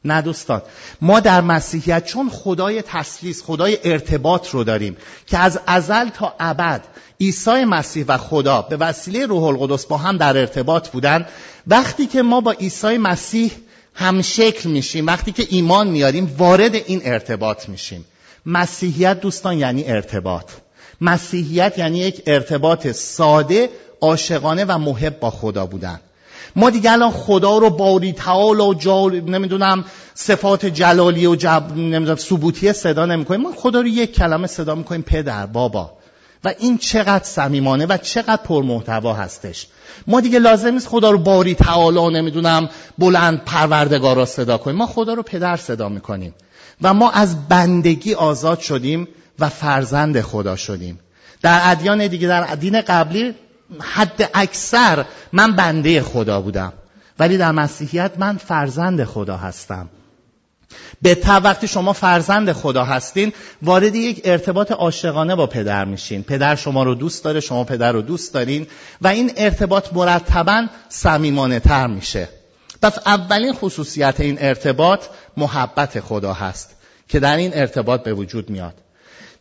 نه 0.05 0.21
دوستان. 0.21 0.61
ما 1.01 1.19
در 1.19 1.41
مسیحیت 1.41 2.05
چون 2.05 2.29
خدای 2.29 2.81
تسلیس 2.81 3.43
خدای 3.43 3.77
ارتباط 3.83 4.49
رو 4.49 4.63
داریم 4.63 4.97
که 5.27 5.37
از 5.37 5.59
ازل 5.67 6.09
تا 6.09 6.33
ابد 6.39 6.83
عیسی 7.21 7.65
مسیح 7.65 8.05
و 8.07 8.17
خدا 8.17 8.61
به 8.61 8.77
وسیله 8.77 9.25
روح 9.25 9.43
القدس 9.43 9.85
با 9.85 9.97
هم 9.97 10.17
در 10.17 10.37
ارتباط 10.37 10.89
بودن 10.89 11.25
وقتی 11.67 12.05
که 12.07 12.21
ما 12.21 12.41
با 12.41 12.51
عیسی 12.51 12.97
مسیح 12.97 13.51
هم 13.93 14.21
شکل 14.21 14.69
میشیم 14.69 15.07
وقتی 15.07 15.31
که 15.31 15.47
ایمان 15.49 15.87
میاریم 15.87 16.35
وارد 16.37 16.75
این 16.75 17.01
ارتباط 17.03 17.69
میشیم. 17.69 18.05
مسیحیت 18.45 19.21
دوستان 19.21 19.57
یعنی 19.57 19.83
ارتباط. 19.87 20.51
مسیحیت 21.01 21.77
یعنی 21.77 21.97
یک 21.97 22.23
ارتباط 22.27 22.87
ساده 22.87 23.69
عاشقانه 24.01 24.65
و 24.65 24.77
محب 24.77 25.19
با 25.19 25.29
خدا 25.29 25.65
بودن. 25.65 25.99
ما 26.55 26.69
دیگه 26.69 26.91
الان 26.91 27.11
خدا 27.11 27.57
رو 27.57 27.69
باری 27.69 28.13
تعال 28.13 28.59
و 28.59 28.73
جال 28.73 29.21
نمی‌دونم 29.21 29.85
صفات 30.13 30.65
جلالی 30.65 31.25
و 31.25 31.35
جب 31.35 31.63
نمی‌دونم 31.75 32.15
ثبوتی 32.15 32.73
صدا 32.73 33.05
نمی‌کنیم. 33.05 33.41
ما 33.41 33.51
خدا 33.55 33.81
رو 33.81 33.87
یک 33.87 34.15
کلمه 34.15 34.47
صدا 34.47 34.75
می‌کنیم 34.75 35.01
پدر 35.01 35.45
بابا. 35.45 35.91
و 36.43 36.53
این 36.59 36.77
چقدر 36.77 37.23
صمیمانه 37.23 37.85
و 37.85 37.97
چقدر 37.97 38.41
پرمحتوا 38.43 39.13
هستش. 39.13 39.67
ما 40.07 40.21
دیگه 40.21 40.39
لازم 40.39 40.73
نیست 40.73 40.87
خدا 40.87 41.11
رو 41.11 41.17
باری 41.17 41.55
تعالی 41.55 42.13
نمی‌دونم 42.17 42.69
بلند 42.97 43.45
پروردگار 43.45 44.15
را 44.15 44.25
صدا 44.25 44.57
کنیم. 44.57 44.77
ما 44.77 44.87
خدا 44.87 45.13
رو 45.13 45.23
پدر 45.23 45.57
صدا 45.57 45.89
می‌کنیم. 45.89 46.35
و 46.81 46.93
ما 46.93 47.11
از 47.11 47.47
بندگی 47.47 48.13
آزاد 48.13 48.59
شدیم. 48.59 49.07
و 49.39 49.49
فرزند 49.49 50.21
خدا 50.21 50.55
شدیم. 50.55 50.99
در 51.41 51.61
ادیان 51.63 52.07
دیگه 52.07 52.27
در 52.27 52.55
دین 52.55 52.81
قبلی 52.81 53.35
حد 53.81 54.29
اکثر 54.33 55.05
من 55.33 55.55
بنده 55.55 56.01
خدا 56.01 56.41
بودم. 56.41 56.73
ولی 57.19 57.37
در 57.37 57.51
مسیحیت 57.51 58.11
من 58.17 58.37
فرزند 58.37 59.03
خدا 59.03 59.37
هستم. 59.37 59.89
به 61.01 61.17
وقتی 61.43 61.67
شما 61.67 61.93
فرزند 61.93 62.51
خدا 62.51 62.83
هستین 62.83 63.33
وارد 63.61 63.95
یک 63.95 64.21
ارتباط 64.23 64.71
عاشقانه 64.71 65.35
با 65.35 65.47
پدر 65.47 65.85
میشین. 65.85 66.23
پدر 66.23 66.55
شما 66.55 66.83
رو 66.83 66.95
دوست 66.95 67.23
داره 67.23 67.39
شما 67.39 67.63
پدر 67.63 67.91
رو 67.91 68.01
دوست 68.01 68.33
دارین 68.33 68.67
و 69.01 69.07
این 69.07 69.31
ارتباط 69.37 69.93
مرتبا 69.93 70.67
صمیمانه 70.89 71.59
تر 71.59 71.87
میشه. 71.87 72.29
پس 72.81 72.97
اولین 73.05 73.53
خصوصیت 73.53 74.19
این 74.19 74.37
ارتباط 74.39 75.05
محبت 75.37 75.99
خدا 75.99 76.33
هست 76.33 76.75
که 77.07 77.19
در 77.19 77.37
این 77.37 77.51
ارتباط 77.53 78.03
به 78.03 78.13
وجود 78.13 78.49
میاد. 78.49 78.73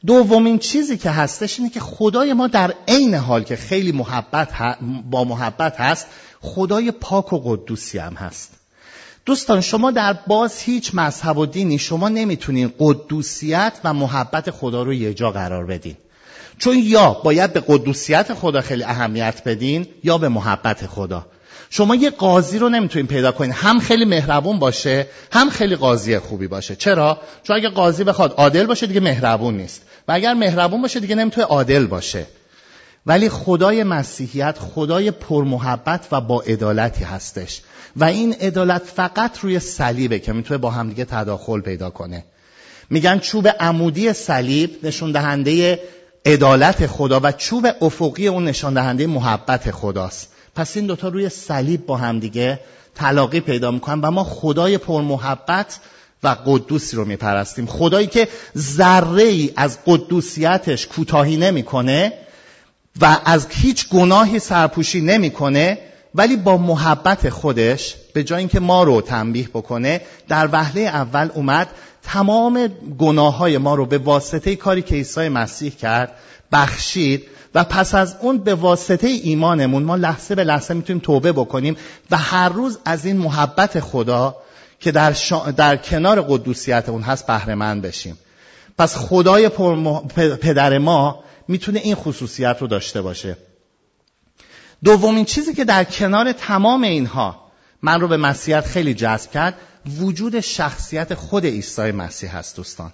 دومین 0.07 0.59
چیزی 0.59 0.97
که 0.97 1.11
هستش 1.11 1.59
اینه 1.59 1.71
که 1.71 1.81
خدای 1.81 2.33
ما 2.33 2.47
در 2.47 2.75
عین 2.89 3.15
حال 3.15 3.43
که 3.43 3.57
خیلی 3.57 3.93
محبت 3.93 4.49
با 5.11 5.25
محبت 5.25 5.81
هست 5.81 6.07
خدای 6.41 6.91
پاک 6.91 7.33
و 7.33 7.39
قدوسی 7.45 7.99
هم 7.99 8.15
هست. 8.15 8.53
دوستان 9.27 9.61
شما 9.61 9.91
در 9.91 10.13
باز 10.27 10.59
هیچ 10.61 10.91
مذهب 10.95 11.39
و 11.39 11.47
دینی 11.47 11.79
شما 11.79 12.09
نمی‌تونین 12.09 12.73
قدوسیت 12.79 13.73
و 13.85 13.95
محبت 13.95 14.51
خدا 14.51 14.83
رو 14.83 14.95
یه 14.95 15.15
جا 15.15 15.31
قرار 15.31 15.67
بدین. 15.67 15.97
چون 16.59 16.79
یا 16.79 17.11
باید 17.25 17.53
به 17.53 17.63
قدوسیت 17.69 18.35
خدا 18.35 18.61
خیلی 18.61 18.85
اهمیت 18.85 19.45
بدین 19.45 19.87
یا 20.05 20.19
به 20.19 20.29
محبت 20.29 20.87
خدا. 20.87 21.27
شما 21.71 21.95
یه 21.95 22.11
قاضی 22.11 22.59
رو 22.59 22.69
نمی‌تونید 22.69 23.09
پیدا 23.09 23.33
کنید. 23.33 23.53
هم 23.53 23.79
خیلی 23.79 24.05
مهربون 24.05 24.59
باشه 24.59 25.07
هم 25.33 25.51
خیلی 25.51 25.77
قاضی 25.77 26.19
خوبی 26.19 26.47
باشه. 26.47 26.77
چرا؟ 26.77 27.21
چون 27.43 27.57
اگه 27.57 27.69
قاضی 27.69 28.05
بخواد 28.05 28.35
عادل 28.37 28.67
باشه 28.67 28.87
دیگه 28.87 29.01
مهربون 29.01 29.57
نیست. 29.57 29.83
و 30.09 30.13
اگر 30.13 30.35
مهربون 30.35 30.83
باشه 30.83 31.01
دیگه 31.01 31.15
نمی‌تونه 31.15 31.47
عادل 31.47 31.87
باشه. 31.87 32.27
ولی 33.07 33.29
خدای 33.29 33.85
مسیحیت 33.85 34.59
خدای 34.59 35.11
پرمحبت 35.11 36.07
و 36.13 36.21
با 36.21 36.41
عدالتی 36.41 37.05
هستش. 37.05 37.61
و 37.97 38.05
این 38.05 38.33
عدالت 38.33 38.83
فقط 38.83 39.39
روی 39.39 39.61
صلیبه 39.61 40.19
که 40.19 40.33
می‌تونه 40.33 40.59
با 40.59 40.71
همدیگه 40.71 41.05
تداخل 41.05 41.61
پیدا 41.61 41.91
کنه. 41.91 42.25
میگن 42.91 43.19
چوب 43.19 43.49
عمودی 43.49 44.13
صلیب 44.13 44.79
نشون 44.83 45.13
دهنده 45.13 45.81
عدالت 46.27 46.87
خدا 46.87 47.21
و 47.23 47.33
چوب 47.33 47.69
افقی 47.81 48.29
اون 48.29 48.45
نشان 48.45 48.75
دهنده 48.75 49.07
محبت 49.07 49.71
خداست. 49.71 50.33
پس 50.59 50.77
این 50.77 50.87
دوتا 50.87 51.09
روی 51.09 51.29
صلیب 51.29 51.87
با 51.87 51.97
همدیگه 51.97 52.61
تلاقی 52.95 53.41
پیدا 53.41 53.71
می‌کنن 53.71 54.01
و 54.01 54.11
ما 54.11 54.25
خدای 54.25 54.79
پرمحبت 54.79 55.79
و 56.23 56.37
قدوسی 56.47 56.97
رو 56.97 57.05
میپرستیم. 57.05 57.67
خدایی 57.67 58.07
که 58.07 58.29
ذره 58.57 59.23
ای 59.23 59.51
از 59.57 59.79
قدوسیتش 59.87 60.87
کوتاهی 60.87 61.37
نمی‌کنه 61.37 62.13
و 63.01 63.19
از 63.25 63.47
هیچ 63.51 63.89
گناهی 63.89 64.39
سرپوشی 64.39 65.01
نمی‌کنه 65.01 65.79
ولی 66.15 66.37
با 66.37 66.57
محبت 66.57 67.29
خودش 67.29 67.95
به 68.15 68.25
جای 68.25 68.39
اینکه 68.39 68.61
ما 68.61 68.83
رو 68.83 69.01
تنبیه 69.01 69.49
بکنه 69.49 70.01
در 70.29 70.49
وهله 70.53 70.81
اول 70.81 71.31
اومد 71.35 71.69
تمام 72.03 72.69
گناه 72.99 73.37
های 73.37 73.59
ما 73.59 73.75
رو 73.75 73.87
به 73.87 73.99
واسطه 73.99 74.57
کاری 74.57 74.83
که 74.83 74.95
عیسی 74.95 75.29
مسیح 75.29 75.71
کرد 75.71 76.13
بخشید 76.53 77.25
و 77.55 77.65
پس 77.65 77.95
از 77.95 78.17
اون 78.21 78.39
به 78.39 78.55
واسطه 78.55 79.07
ایمانمون 79.07 79.83
ما 79.83 79.97
لحظه 79.97 80.35
به 80.35 80.45
لحظه 80.45 80.75
می‌تونیم 80.75 81.03
توبه 81.03 81.33
بکنیم 81.33 81.77
و 82.11 82.17
هر 82.17 82.49
روز 82.49 82.79
از 82.85 83.05
این 83.05 83.17
محبت 83.17 83.81
خدا 83.81 84.37
که 84.81 84.93
در, 84.93 85.17
در 85.57 85.77
کنار 85.77 86.21
قدوسیت 86.23 86.89
اون 86.89 87.03
هست 87.03 87.27
بهره 87.27 87.55
بشیم. 87.81 88.19
پس 88.79 88.97
خدای 88.97 89.49
پدر 90.41 90.79
ما 90.79 91.25
می‌تونه 91.49 91.81
این 91.81 91.95
خصوصیت 91.95 92.57
رو 92.61 92.67
داشته 92.67 93.03
باشه. 93.03 93.37
دومین 94.85 95.25
چیزی 95.25 95.55
که 95.55 95.65
در 95.65 95.85
کنار 95.85 96.33
تمام 96.33 96.83
اینها 96.83 97.49
من 97.83 98.01
رو 98.01 98.09
به 98.09 98.17
مسیحیت 98.17 98.67
خیلی 98.67 98.95
جذب 98.95 99.31
کرد 99.31 99.55
وجود 100.01 100.41
شخصیت 100.41 101.15
خود 101.15 101.47
عیسی 101.47 101.91
مسیح 101.93 102.37
هست 102.37 102.57
دوستان. 102.57 102.93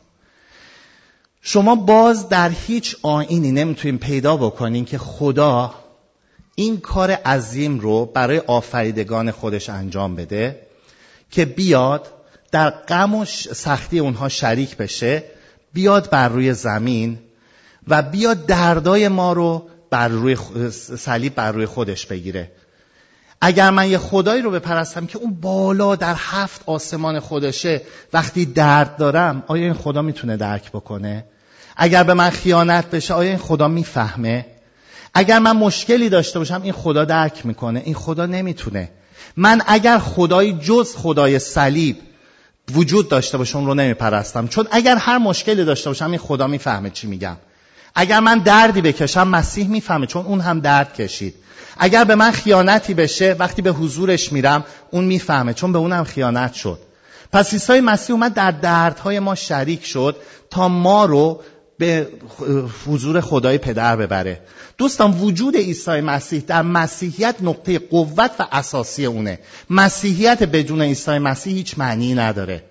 شما 1.46 1.74
باز 1.74 2.28
در 2.28 2.50
هیچ 2.50 2.96
آینی 3.02 3.52
نمی‌تونید 3.52 4.00
پیدا 4.00 4.36
بکنین 4.36 4.84
که 4.84 4.98
خدا 4.98 5.74
این 6.54 6.80
کار 6.80 7.10
عظیم 7.10 7.80
رو 7.80 8.06
برای 8.06 8.38
آفریدگان 8.38 9.30
خودش 9.30 9.70
انجام 9.70 10.16
بده 10.16 10.60
که 11.30 11.44
بیاد 11.44 12.06
در 12.52 12.70
غم 12.70 13.14
و 13.14 13.24
سختی 13.24 13.98
اونها 13.98 14.28
شریک 14.28 14.76
بشه 14.76 15.22
بیاد 15.72 16.10
بر 16.10 16.28
روی 16.28 16.54
زمین 16.54 17.18
و 17.88 18.02
بیاد 18.02 18.46
دردای 18.46 19.08
ما 19.08 19.32
رو 19.32 19.68
بر 19.90 20.08
روی 20.08 20.36
صلیب 20.96 21.34
بر 21.34 21.52
روی 21.52 21.66
خودش 21.66 22.06
بگیره. 22.06 22.50
اگر 23.40 23.70
من 23.70 23.90
یه 23.90 23.98
خدایی 23.98 24.42
رو 24.42 24.50
بپرستم 24.50 25.06
که 25.06 25.18
اون 25.18 25.34
بالا 25.34 25.96
در 25.96 26.14
هفت 26.18 26.62
آسمان 26.66 27.20
خودشه 27.20 27.82
وقتی 28.12 28.44
درد 28.44 28.96
دارم 28.96 29.44
آیا 29.46 29.64
این 29.64 29.74
خدا 29.74 30.02
می‌تونه 30.02 30.36
درک 30.36 30.70
بکنه؟ 30.70 31.24
اگر 31.76 32.02
به 32.02 32.14
من 32.14 32.30
خیانت 32.30 32.90
بشه 32.90 33.14
آیا 33.14 33.28
این 33.28 33.38
خدا 33.38 33.68
می‌فهمه؟ 33.68 34.46
اگر 35.14 35.38
من 35.38 35.52
مشکلی 35.56 36.08
داشته 36.08 36.38
باشم 36.38 36.62
این 36.62 36.72
خدا 36.72 37.04
درک 37.04 37.46
می‌کنه. 37.46 37.82
این 37.84 37.94
خدا 37.94 38.26
نمی‌تونه. 38.26 38.90
من 39.36 39.62
اگر 39.66 39.98
خدای 39.98 40.52
جز 40.52 40.96
خدای 40.96 41.38
صلیب 41.38 41.96
وجود 42.74 43.08
داشته 43.08 43.38
باشم 43.38 43.66
رو 43.66 43.74
نمیپرستم. 43.74 44.48
چون 44.48 44.68
اگر 44.70 44.96
هر 44.96 45.18
مشکلی 45.18 45.64
داشته 45.64 45.90
باشم 45.90 46.10
این 46.10 46.18
خدا 46.18 46.46
می‌فهمه 46.46 46.90
چی 46.90 47.06
میگم. 47.06 47.36
اگر 47.94 48.20
من 48.20 48.38
دردی 48.38 48.80
بکشم 48.80 49.28
مسیح 49.28 49.68
می‌فهمه 49.68 50.06
چون 50.06 50.26
اون 50.26 50.40
هم 50.40 50.60
درد 50.60 50.94
کشید. 50.94 51.34
اگر 51.78 52.04
به 52.04 52.14
من 52.14 52.30
خیانتی 52.30 52.94
بشه 52.94 53.36
وقتی 53.38 53.62
به 53.62 53.70
حضورش 53.70 54.32
میرم 54.32 54.64
اون 54.90 55.04
می‌فهمه 55.04 55.54
چون 55.54 55.72
به 55.72 55.78
اونم 55.78 56.04
خیانت 56.04 56.54
شد. 56.54 56.78
پس 57.32 57.52
عیسی 57.52 57.80
مسیح 57.80 58.16
اومد 58.16 58.34
در 58.34 58.50
دردهای 58.50 59.18
ما 59.18 59.34
شریک 59.34 59.86
شد 59.86 60.16
تا 60.50 60.68
ما 60.68 61.04
رو 61.04 61.40
به 61.78 62.08
حضور 62.86 63.20
خدای 63.20 63.58
پدر 63.58 63.96
ببره. 63.96 64.40
دوستان 64.78 65.10
وجود 65.12 65.56
عیسی 65.56 66.00
مسیح 66.00 66.42
در 66.46 66.62
مسیحیت 66.62 67.34
نقطه 67.40 67.78
قوت 67.78 68.30
و 68.38 68.46
اساسی 68.52 69.06
اونه. 69.06 69.38
مسیحیت 69.70 70.42
بدون 70.42 70.82
عیسی 70.82 71.18
مسیح 71.18 71.54
هیچ 71.54 71.78
معنی 71.78 72.14
نداره. 72.14 72.62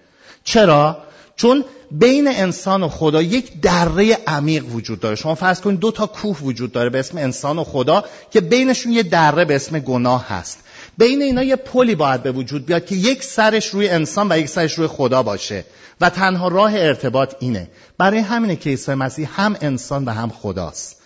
چرا؟ 0.43 0.97
چون 1.35 1.65
بین 1.91 2.27
انسان 2.27 2.83
و 2.83 2.87
خدا 2.87 3.21
یک 3.21 3.61
دره 3.61 4.17
عمیق 4.27 4.75
وجود 4.75 4.99
داره. 4.99 5.15
شما 5.15 5.35
فرض 5.35 5.61
کنید 5.61 5.79
دو 5.79 5.91
تا 5.91 6.05
کوه 6.05 6.39
وجود 6.39 6.71
داره 6.71 6.89
به 6.89 6.99
اسم 6.99 7.17
انسان 7.17 7.59
و 7.59 7.63
خدا 7.63 8.03
که 8.31 8.41
بینشون 8.41 8.91
یه 8.91 9.03
دره 9.03 9.45
به 9.45 9.55
اسم 9.55 9.79
گناه 9.79 10.27
هست. 10.27 10.59
بین 10.97 11.21
اینا 11.21 11.43
یه 11.43 11.55
پلی 11.55 11.95
باید 11.95 12.23
به 12.23 12.31
وجود 12.31 12.65
بیاد 12.65 12.85
که 12.85 12.95
یک 12.95 13.23
سرش 13.23 13.67
روی 13.67 13.89
انسان 13.89 14.31
و 14.31 14.39
یک 14.39 14.49
سرش 14.49 14.73
روی 14.73 14.87
خدا 14.87 15.23
باشه. 15.23 15.65
و 16.01 16.09
تنها 16.09 16.47
راه 16.47 16.75
ارتباط 16.75 17.35
اینه. 17.39 17.69
برای 17.97 18.19
همینه 18.19 18.55
که 18.55 18.69
عیسی 18.69 18.93
مسیح 18.93 19.29
هم 19.41 19.55
انسان 19.61 20.05
و 20.05 20.11
هم 20.11 20.29
خداست. 20.29 21.01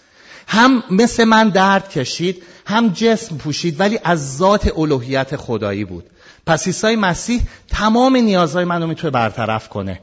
هم 0.47 0.83
مثل 0.91 1.23
من 1.23 1.49
درد 1.49 1.89
کشید 1.89 2.43
هم 2.65 2.89
جسم 2.89 3.37
پوشید 3.37 3.79
ولی 3.79 3.99
از 4.03 4.37
ذات 4.37 4.77
الوهیت 4.77 5.35
خدایی 5.35 5.85
بود. 5.85 6.05
پس 6.45 6.65
عیسی 6.65 6.95
مسیح 6.95 7.41
تمام 7.69 8.15
نیازهای 8.15 8.65
منو 8.65 8.87
می‌تونه 8.87 9.11
برطرف 9.11 9.69
کنه. 9.69 9.99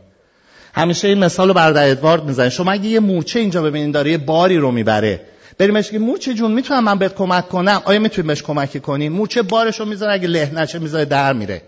همیشه 0.75 1.09
این 1.09 1.19
مثال 1.19 1.49
رو 1.49 1.55
برادر 1.55 1.91
ادوارد 1.91 2.25
می‌زنه. 2.25 2.51
شما 2.51 2.73
اگه 2.73 2.87
یه 2.87 3.01
مورچه 3.01 3.41
اینجا 3.41 3.63
ببینید 3.63 3.95
داره 3.95 4.11
یه 4.11 4.19
باری 4.19 4.57
رو 4.57 4.71
می‌بره. 4.71 5.21
بریم 5.59 5.83
که 5.83 5.99
مورچه 5.99 6.35
جون 6.35 6.53
می‌تونم 6.53 6.85
من 6.85 6.99
بهت 6.99 7.15
کمک 7.15 7.49
کنم؟ 7.49 7.83
آیا 7.85 7.99
می‌تونی 7.99 8.29
بهش 8.29 8.43
کمکی 8.43 8.81
کنی 8.81 9.09
مورچه 9.09 9.43
بارش 9.43 9.81
رو 9.81 9.87
می‌ذاره 9.87 10.13
اگه 10.13 10.29
له 10.29 10.51
نشه 10.55 10.79
می‌ذاره 10.79 11.05
در 11.05 11.33
میره. 11.33 11.63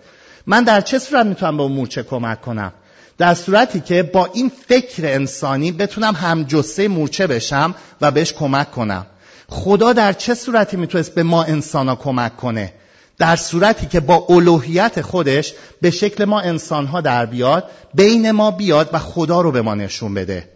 من 0.46 0.64
در 0.64 0.80
چه 0.80 0.98
صورت 0.98 1.26
می‌تونم 1.26 1.56
به 1.56 1.62
اون 1.62 1.72
مورچه 1.72 2.02
کمک 2.02 2.40
کنم؟ 2.40 2.72
در 3.18 3.34
صورتی 3.34 3.80
که 3.80 4.02
با 4.02 4.30
این 4.32 4.52
فکر 4.68 5.06
انسانی 5.06 5.72
بتونم 5.72 6.14
هم 6.14 6.42
جسه 6.42 6.88
مورچه 6.88 7.26
بشم 7.26 7.74
و 8.00 8.10
بهش 8.10 8.32
کمک 8.32 8.70
کنم. 8.70 9.06
خدا 9.48 9.92
در 9.92 10.12
چه 10.12 10.34
صورتی 10.34 10.76
می‌تونست 10.76 11.14
به 11.14 11.22
ما 11.22 11.44
انسان 11.44 11.88
ها 11.88 11.96
کمک 11.96 12.36
کنه؟ 12.36 12.72
در 13.18 13.36
صورتی 13.36 13.86
که 13.86 14.00
با 14.00 14.26
الوهیت 14.28 15.00
خودش 15.00 15.54
به 15.80 15.90
شکل 15.90 16.24
ما 16.24 16.40
انسانها 16.40 17.00
در 17.00 17.26
بیاد 17.26 17.70
بین 17.94 18.30
ما 18.30 18.50
بیاد 18.50 18.90
و 18.92 18.98
خدا 18.98 19.40
رو 19.40 19.52
به 19.52 19.62
ما 19.62 19.74
نشون 19.74 20.14
بده. 20.14 20.55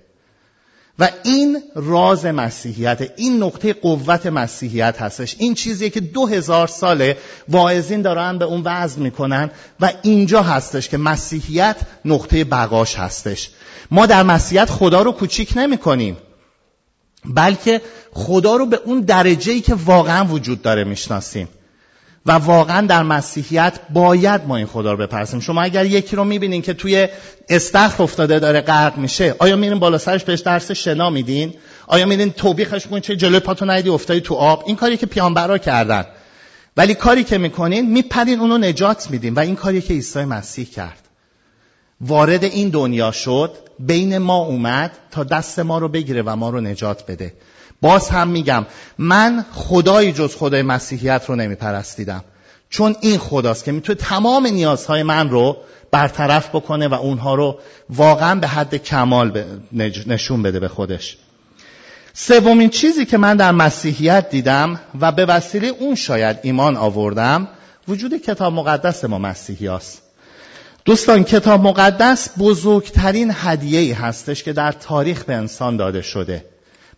و 1.01 1.09
این 1.23 1.63
راز 1.75 2.27
مسیحیت 2.27 3.13
این 3.17 3.43
نقطه 3.43 3.73
قوت 3.73 4.27
مسیحیت 4.27 5.03
هستش. 5.03 5.37
این 5.39 5.55
چیزیه 5.55 5.91
که 5.91 6.01
دو 6.01 6.27
هزار 6.27 6.67
ساله 6.67 7.17
واعظین 7.49 8.03
دارن 8.03 8.39
به 8.39 8.45
اون 8.45 8.63
وزن 8.65 9.03
می‌کنن 9.03 9.51
و 9.81 9.93
اینجا 10.03 10.43
هستش 10.43 10.89
که 10.89 10.97
مسیحیت 10.97 11.77
نقطه 12.05 12.45
بقاش 12.45 12.95
هستش. 12.95 13.51
ما 13.91 14.07
در 14.07 14.23
مسیحیت 14.23 14.71
خدا 14.71 15.03
رو 15.03 15.13
کوچیک 15.13 15.53
نمی 15.57 15.79
کنیم 15.79 16.17
بلکه 17.25 17.81
خدا 18.13 18.57
رو 18.57 18.67
به 18.67 18.81
اون 18.85 19.01
درجه 19.01 19.61
که 19.61 19.75
واقعا 19.75 20.25
وجود 20.25 20.63
داره 20.63 20.85
می‌شناسیم. 20.85 21.49
و 22.27 22.33
واقعا 22.33 22.87
در 22.87 23.03
مسیحیت 23.03 23.81
باید 23.93 24.41
ما 24.47 24.57
این 24.57 24.67
خدا 24.67 24.93
رو 24.93 24.99
بپرسیم. 24.99 25.41
شما 25.41 25.63
اگر 25.63 25.87
یکی 25.87 26.17
رو 26.17 26.25
می‌بینین 26.25 26.63
که 26.63 26.75
توی 26.75 27.09
استخر 27.49 28.03
افتاده 28.03 28.39
داره 28.39 28.61
غرق 28.61 28.97
میشه 28.97 29.35
آیا 29.39 29.57
میرین 29.57 29.79
بالا 29.79 29.99
سرش 29.99 30.25
بهش 30.25 30.41
درس 30.41 30.71
شنا 30.71 31.11
میدین؟ 31.11 31.55
آیا 31.87 32.07
میرین 32.07 32.31
توبیخش 32.31 32.87
کنین 32.87 33.01
چه 33.01 33.17
جلوی 33.17 33.41
پاتو 33.41 33.65
ندی 33.65 33.89
افتادی 33.89 34.21
تو 34.21 34.35
آب؟ 34.35 34.65
این 34.67 34.77
کاری 34.77 34.97
که 34.97 35.07
پیانبرا 35.07 35.59
کردن. 35.59 36.05
ولی 36.77 36.95
کاری 36.95 37.25
که 37.25 37.39
می‌کنین 37.39 37.93
میپرین 37.93 38.41
اونو 38.41 38.59
نجات 38.59 39.11
میدین. 39.11 39.35
و 39.35 39.41
این 39.41 39.57
کاری 39.57 39.81
که 39.81 39.95
عیسی 39.95 40.25
مسیح 40.25 40.67
کرد. 40.67 41.10
وارد 42.01 42.45
این 42.45 42.69
دنیا 42.69 43.11
شد 43.11 43.53
بین 43.79 44.19
ما 44.19 44.37
اومد 44.37 44.91
تا 45.11 45.25
دست 45.25 45.59
ما 45.59 45.79
رو 45.79 45.89
بگیره 45.89 46.23
و 46.23 46.37
ما 46.37 46.51
رو 46.51 46.61
نجات 46.61 47.07
بده. 47.07 47.33
باز 47.81 48.09
هم 48.09 48.29
میگم 48.29 48.67
من 48.99 49.45
خدایی 49.53 50.13
جز 50.13 50.37
خدای 50.37 50.63
مسیحیت 50.63 51.23
رو 51.27 51.37
نمیپرستیدم. 51.37 52.25
چون 52.71 52.97
این 53.01 53.19
خداست 53.19 53.65
که 53.65 53.73
می‌تونه 53.73 53.99
تمام 53.99 54.47
نیازهای 54.47 55.03
من 55.03 55.31
رو 55.31 55.57
برطرف 55.91 56.49
بکنه 56.49 56.89
و 56.89 56.95
اونها 56.95 57.35
رو 57.35 57.59
واقعا 57.91 58.35
به 58.35 58.47
حد 58.47 58.75
کمال 58.75 59.45
نشون 60.07 60.43
بده 60.43 60.61
به 60.61 60.69
خودش. 60.69 61.17
سومین 62.13 62.69
چیزی 62.69 63.07
که 63.07 63.19
من 63.19 63.37
در 63.37 63.53
مسیحیت 63.53 64.31
دیدم 64.31 64.81
و 65.01 65.13
به 65.13 65.27
وسیله 65.27 65.69
اون 65.69 65.95
شاید 65.95 66.37
ایمان 66.43 66.77
آوردم 66.77 67.49
وجود 67.89 68.17
کتاب 68.17 68.53
مقدس 68.53 69.05
ما 69.05 69.19
مسیحی 69.19 69.67
هست. 69.67 70.03
دوستان 70.85 71.25
کتاب 71.25 71.61
مقدس 71.61 72.29
بزرگترین 72.39 73.33
هدیه 73.35 74.03
هستش 74.03 74.43
که 74.43 74.53
در 74.53 74.73
تاریخ 74.73 75.25
به 75.25 75.35
انسان 75.35 75.77
داده 75.77 76.03
شده. 76.03 76.45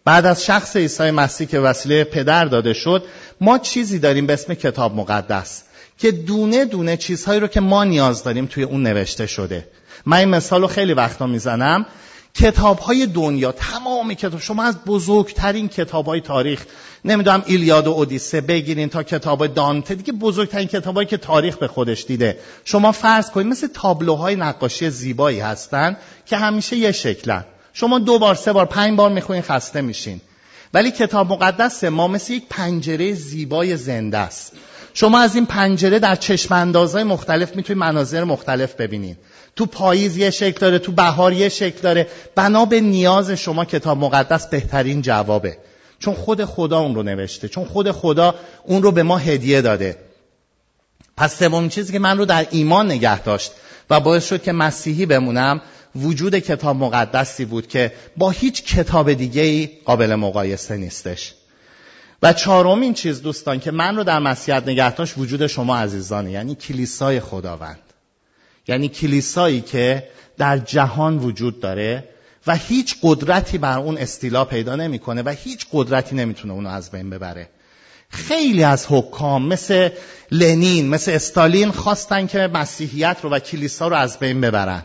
بعد 0.05 0.27
از 0.27 0.45
شخص 0.45 0.77
عیسی 0.77 1.11
مسیح 1.11 1.47
که 1.47 1.59
وسیله 1.61 2.05
پدر 2.05 2.45
داده 2.45 2.73
شد 2.73 3.05
ما 3.41 3.59
چیزی 3.59 3.99
داریم 3.99 4.27
به 4.27 4.33
اسم 4.33 4.55
کتاب 4.55 4.97
مقدس 4.97 5.63
که 5.99 6.13
دونه 6.13 6.65
دونه 6.65 6.97
چیزهایی 6.97 7.41
رو 7.41 7.47
که 7.47 7.61
ما 7.61 7.85
نیاز 7.85 8.23
داریم 8.23 8.47
توی 8.47 8.65
اون 8.65 8.83
نوشته 8.83 9.27
شده. 9.27 9.69
من 10.07 10.17
این 10.17 10.29
مثال 10.29 10.61
رو 10.61 10.67
خیلی 10.67 10.95
وقتا 10.95 11.27
می‌زنم. 11.27 11.87
کتاب 12.35 12.79
های 12.79 13.07
دنیا 13.07 13.53
تمام 13.53 14.15
کتاب. 14.15 14.41
شما 14.41 14.63
از 14.63 14.85
بزرگترین 14.87 15.69
کتاب 15.69 16.07
های 16.07 16.21
تاریخ 16.21 16.65
نمی‌دونم 17.05 17.43
ایلیاد 17.47 17.87
و 17.87 17.91
اودیسه 17.91 18.41
بگیرین 18.41 18.89
تا 18.89 19.03
کتاب 19.03 19.47
دانته. 19.47 19.95
دیگه 19.95 20.13
بزرگترین 20.13 20.69
کتابایی 20.69 21.09
که 21.09 21.17
تاریخ 21.17 21.57
به 21.57 21.69
خودش 21.69 22.05
دیده. 22.05 22.39
شما 22.65 22.93
فرض 22.93 23.31
کنید 23.31 23.47
مثل 23.47 23.67
تابلوهای 23.67 24.37
نقاشی 24.37 24.91
زیبایی 24.91 25.41
هستن 25.41 25.97
که 26.27 26.37
همیشه 26.37 26.77
یه 26.77 26.93
شکلن. 26.93 27.45
شما 27.73 27.99
دو 27.99 28.19
بار 28.19 28.35
سه 28.35 28.53
بار 28.53 28.67
پنج 28.67 28.99
بار 28.99 29.11
می‌خونین 29.11 29.43
خسته 29.43 29.81
میشین. 29.81 30.21
ولی 30.75 30.91
کتاب 30.91 31.33
مقدس 31.33 31.85
ما 31.85 32.09
مثل 32.09 32.33
یک 32.33 32.45
پنجره 32.51 33.15
زیبای 33.15 33.77
زنده 33.77 34.19
است. 34.19 34.53
شما 34.95 35.21
از 35.21 35.35
این 35.35 35.47
پنجره 35.47 35.99
در 35.99 36.17
چشم 36.17 36.55
اندازهای 36.55 37.05
مختلف 37.05 37.57
می‌تونید 37.57 37.81
مناظر 37.81 38.25
مختلف 38.25 38.75
ببینید 38.75 39.19
تو 39.57 39.67
پاییز 39.67 40.17
یه 40.17 40.31
شکل 40.31 40.61
داره 40.61 40.79
تو 40.79 40.93
بهار 40.93 41.33
یه 41.33 41.49
شکل 41.49 41.81
داره. 41.83 42.07
بنا 42.35 42.65
به 42.65 42.81
نیاز 42.81 43.31
شما 43.31 43.65
کتاب 43.65 43.99
مقدس 43.99 44.47
بهترین 44.47 45.03
جوابه. 45.03 45.57
چون 45.99 46.15
خود 46.15 46.45
خدا 46.45 46.79
اون 46.79 46.95
رو 46.95 47.03
نوشته 47.03 47.49
چون 47.49 47.65
خود 47.65 47.91
خدا 47.91 48.35
اون 48.65 48.83
رو 48.83 48.93
به 48.93 49.03
ما 49.03 49.19
هدیه 49.19 49.61
داده. 49.61 49.97
پس 51.17 51.39
سومین 51.39 51.69
چیزی 51.69 51.93
که 51.93 51.99
من 51.99 52.19
رو 52.19 52.25
در 52.25 52.47
ایمان 52.51 52.87
نگه 52.87 53.23
داشت 53.23 53.53
و 53.91 54.01
باعث 54.01 54.29
شد 54.29 54.43
که 54.43 54.53
مسیحی 54.53 55.07
بمونم 55.07 55.61
وجود 55.97 56.39
کتاب 56.39 56.77
مقدسی 56.77 57.45
بود 57.45 57.67
که 57.67 57.93
با 58.17 58.31
هیچ 58.31 58.65
کتاب 58.65 59.13
دیگه 59.13 59.43
ای 59.43 59.69
قابل 59.85 60.15
مقایسه 60.15 60.77
نیستش. 60.77 61.35
و 62.23 62.33
چهارمین 62.33 62.95
چیز 62.95 63.23
دوستان 63.23 63.61
که 63.61 63.71
من 63.71 63.97
رو 63.97 64.05
در 64.05 64.19
مسیحیت 64.19 64.63
نگه 64.67 64.95
داشت 64.95 65.15
وجود 65.19 65.47
شما 65.47 65.77
عزیزانه 65.77 66.31
یعنی 66.31 66.55
کلیسای 66.55 67.21
خداوند. 67.21 67.92
یعنی 68.69 68.89
کلیسایی 68.89 69.61
که 69.61 70.09
در 70.39 70.59
جهان 70.59 71.19
وجود 71.19 71.61
داره 71.61 72.09
و 72.47 72.57
هیچ 72.57 72.97
قدرتی 73.03 73.59
بر 73.59 73.79
اون 73.79 73.99
استیلا 73.99 74.45
پیدا 74.45 74.77
نمی‌کنه 74.77 75.23
و 75.23 75.29
هیچ 75.29 75.67
قدرتی 75.73 76.17
نمی‌تونه 76.17 76.53
اونو 76.55 76.69
از 76.69 76.91
بین 76.91 77.11
ببره. 77.11 77.49
خیلی 78.09 78.65
از 78.65 78.87
حکام 78.89 79.47
مثل 79.47 79.89
لنین 80.31 80.89
مثل 80.89 81.13
استالین 81.13 81.71
خواستن 81.71 82.27
که 82.27 82.39
مسیحیت 82.39 83.17
رو 83.23 83.31
و 83.31 83.39
کلیسا 83.39 83.89
رو 83.89 83.97
از 83.97 84.19
بین 84.19 84.41
ببرن. 84.41 84.83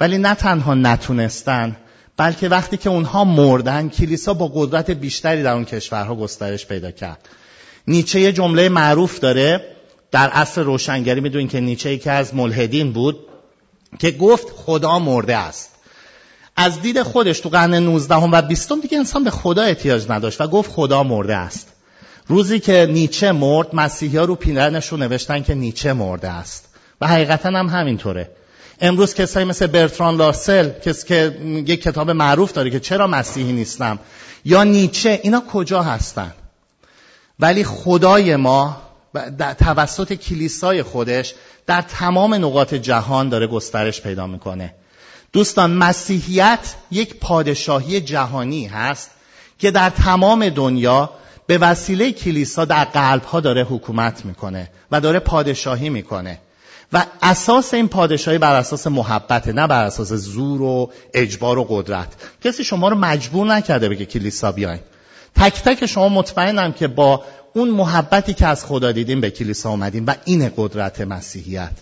ولی 0.00 0.18
نه 0.18 0.34
تنها 0.34 0.74
نتونستن 0.74 1.76
بلکه 2.16 2.48
وقتی 2.48 2.76
که 2.76 2.90
اونها 2.90 3.24
مردن 3.24 3.88
کلیسا 3.88 4.34
با 4.34 4.48
قدرت 4.54 4.90
بیشتری 4.90 5.42
در 5.42 5.52
اون 5.52 5.64
کشورها 5.64 6.14
گسترش 6.14 6.66
پیدا 6.66 6.90
کرد. 6.90 7.28
نیچه 7.88 8.20
یه 8.20 8.32
جمله 8.32 8.68
معروف 8.68 9.18
داره 9.18 9.77
در 10.10 10.30
عصر 10.30 10.62
روشنگری 10.62 11.20
می‌دونین 11.20 11.48
که 11.48 11.60
نیچه 11.60 11.92
یکی 11.92 12.10
از 12.10 12.34
ملحدین 12.34 12.92
بود 12.92 13.18
که 13.98 14.10
گفت 14.10 14.46
خدا 14.50 14.98
مرده 14.98 15.36
است. 15.36 15.70
از 16.56 16.80
دید 16.80 17.02
خودش 17.02 17.40
تو 17.40 17.48
قرن 17.48 17.74
19 17.74 18.14
و 18.14 18.42
20 18.42 18.72
دیگه 18.82 18.98
انسان 18.98 19.24
به 19.24 19.30
خدا 19.30 19.62
احتیاج 19.62 20.10
نداشت 20.10 20.40
و 20.40 20.46
گفت 20.46 20.70
خدا 20.70 21.02
مرده 21.02 21.36
است. 21.36 21.68
روزی 22.26 22.60
که 22.60 22.88
نیچه 22.90 23.32
مرد 23.32 23.74
مسیحی 23.74 24.16
ها 24.16 24.24
رو 24.24 24.34
پیرنش 24.34 24.86
رو 24.86 24.96
نوشتن 24.96 25.42
که 25.42 25.54
نیچه 25.54 25.92
مرده 25.92 26.28
است. 26.28 26.68
و 27.00 27.06
حقیقتا 27.06 27.48
هم 27.48 27.66
همینطوره. 27.66 28.30
امروز 28.80 29.14
کسایی 29.14 29.46
مثل 29.46 29.66
برتران 29.66 30.16
لارسل 30.16 30.70
کسی 30.84 31.06
که 31.06 31.38
یک 31.66 31.82
کتاب 31.82 32.10
معروف 32.10 32.52
داره 32.52 32.70
که 32.70 32.80
چرا 32.80 33.06
مسیحی 33.06 33.52
نیستم 33.52 33.98
یا 34.44 34.64
نیچه 34.64 35.20
اینا 35.22 35.42
کجا 35.52 35.82
هستن؟ 35.82 36.34
ولی 37.40 37.64
خدای 37.64 38.36
ما 38.36 38.87
در 39.38 39.54
توسط 39.54 40.12
کلیسای 40.12 40.82
خودش 40.82 41.34
در 41.66 41.82
تمام 41.82 42.34
نقاط 42.34 42.74
جهان 42.74 43.28
داره 43.28 43.46
گسترش 43.46 44.00
پیدا 44.00 44.26
می‌کنه. 44.26 44.74
دوستان 45.32 45.70
مسیحیت 45.70 46.74
یک 46.90 47.14
پادشاهی 47.14 48.00
جهانی 48.00 48.66
هست 48.66 49.10
که 49.58 49.70
در 49.70 49.90
تمام 49.90 50.48
دنیا 50.48 51.10
به 51.46 51.58
وسیله 51.58 52.12
کلیسا 52.12 52.64
در 52.64 52.84
قلب 52.84 53.22
ها 53.22 53.40
داره 53.40 53.64
حکومت 53.64 54.24
می‌کنه 54.24 54.70
و 54.90 55.00
داره 55.00 55.18
پادشاهی 55.18 55.90
می‌کنه. 55.90 56.38
و 56.92 57.04
اساس 57.22 57.74
این 57.74 57.88
پادشاهی 57.88 58.38
بر 58.38 58.54
اساس 58.54 58.86
محبته 58.86 59.52
نه 59.52 59.66
بر 59.66 59.84
اساس 59.84 60.12
زور 60.12 60.62
و 60.62 60.92
اجبار 61.14 61.58
و 61.58 61.66
قدرت. 61.68 62.08
کسی 62.44 62.64
شما 62.64 62.88
رو 62.88 62.96
مجبور 62.96 63.46
نکرده 63.46 63.88
بگه 63.88 64.04
کلیسا 64.04 64.52
بیاین. 64.52 64.80
تک 65.38 65.62
تک 65.62 65.86
شما 65.86 66.08
مطمئنم 66.08 66.72
که 66.72 66.88
با 66.88 67.24
اون 67.54 67.70
محبتی 67.70 68.34
که 68.34 68.46
از 68.46 68.64
خدا 68.64 68.92
دیدیم 68.92 69.20
به 69.20 69.30
کلیسا 69.30 69.70
اومدیم 69.70 70.06
و 70.06 70.14
این 70.24 70.52
قدرت 70.56 71.00
مسیحیت. 71.00 71.72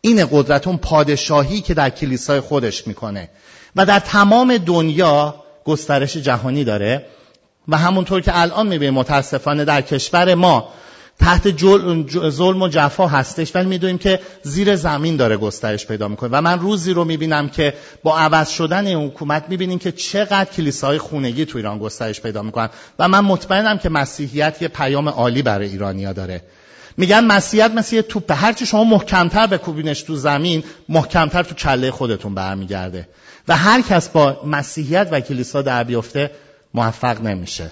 این 0.00 0.26
قدرت 0.30 0.66
اون 0.66 0.76
پادشاهی 0.76 1.60
که 1.60 1.74
در 1.74 1.90
کلیسای 1.90 2.40
خودش 2.40 2.86
می‌کنه. 2.86 3.28
و 3.76 3.86
در 3.86 3.98
تمام 3.98 4.56
دنیا 4.56 5.34
گسترش 5.64 6.16
جهانی 6.16 6.64
داره. 6.64 7.06
و 7.68 7.76
همونطور 7.76 8.20
که 8.20 8.38
الان 8.38 8.66
می‌بینیم 8.66 8.94
متاسفانه 8.94 9.64
در 9.64 9.82
کشور 9.82 10.34
ما 10.34 10.68
تحت 11.20 11.58
ظلم 12.30 12.62
و 12.62 12.68
جفا 12.68 13.06
هستش. 13.06 13.56
ولی 13.56 13.66
می‌دونیم 13.66 13.98
که 13.98 14.20
زیر 14.42 14.76
زمین 14.76 15.16
داره 15.16 15.36
گسترش 15.36 15.86
پیدا 15.86 16.08
می‌کنه. 16.08 16.30
و 16.32 16.40
من 16.40 16.58
روزی 16.58 16.92
رو 16.92 17.04
می‌بینم 17.04 17.48
که 17.48 17.74
با 18.02 18.18
عوض 18.18 18.48
شدن 18.48 18.86
این 18.86 19.06
حکومت 19.08 19.44
می‌بینیم 19.48 19.78
که 19.78 19.92
چقدر 19.92 20.44
کلیساهای 20.44 20.98
خونگی 20.98 21.44
تو 21.44 21.58
ایران 21.58 21.78
گسترش 21.78 22.20
پیدا 22.20 22.42
می‌کنن. 22.42 22.68
و 22.98 23.08
من 23.08 23.20
مطمئنم 23.20 23.78
که 23.78 23.88
مسیحیت 23.88 24.62
یه 24.62 24.68
پیام 24.68 25.08
عالی 25.08 25.42
برای 25.42 25.68
ایرانیا 25.68 26.12
داره. 26.12 26.42
میگن 26.96 27.24
مسیحیت 27.24 27.70
مثل 27.70 27.96
یه 27.96 28.02
توپه 28.02 28.34
هرچی 28.34 28.66
شما 28.66 28.84
محکمتر 28.84 29.46
بکوبینش 29.46 30.02
تو 30.02 30.16
زمین 30.16 30.64
محکمتر 30.88 31.42
تو 31.42 31.54
کله 31.54 31.90
خودتون 31.90 32.34
برمیگرده. 32.34 33.08
و 33.48 33.56
هر 33.56 33.82
کس 33.82 34.08
با 34.08 34.40
مسیحیت 34.46 35.08
و 35.10 35.20
کلیسا 35.20 35.62
در 35.62 35.84
بیفته 35.84 36.30
موفق 36.74 37.20
نمیشه. 37.20 37.70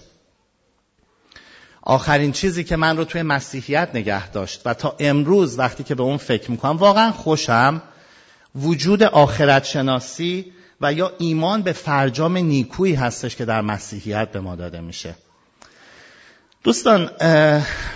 آخرین 1.89 2.33
چیزی 2.33 2.65
که 2.65 2.77
من 2.77 2.97
رو 2.97 3.05
توی 3.05 3.23
مسیحیت 3.23 3.89
نگه 3.95 4.31
داشت 4.31 4.63
و 4.65 4.75
تا 4.75 4.97
امروز 4.99 5.59
وقتی 5.59 5.85
که 5.85 5.95
به 5.95 6.03
اون 6.03 6.17
فکر 6.17 6.51
می‌کنم 6.51 6.77
واقعا 6.77 7.13
خوشم 7.13 7.83
وجود 8.55 9.03
آخرت 9.03 9.65
شناسی 9.65 10.53
و 10.81 10.93
یا 10.93 11.13
ایمان 11.19 11.63
به 11.63 11.73
فرجام 11.73 12.37
نیکویی 12.37 12.95
هستش 12.95 13.37
که 13.37 13.45
در 13.45 13.61
مسیحیت 13.61 14.33
به 14.33 14.41
ما 14.41 14.57
داده 14.57 14.81
میشه. 14.81 15.15
دوستان 16.65 17.11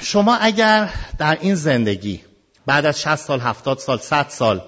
شما 0.01 0.37
اگر 0.37 0.89
در 1.19 1.39
این 1.41 1.55
زندگی 1.55 2.21
بعد 2.67 2.87
از 2.87 3.01
60 3.01 3.17
سال 3.17 3.41
70 3.41 3.79
سال 3.79 3.99
100 3.99 4.27
سال 4.29 4.63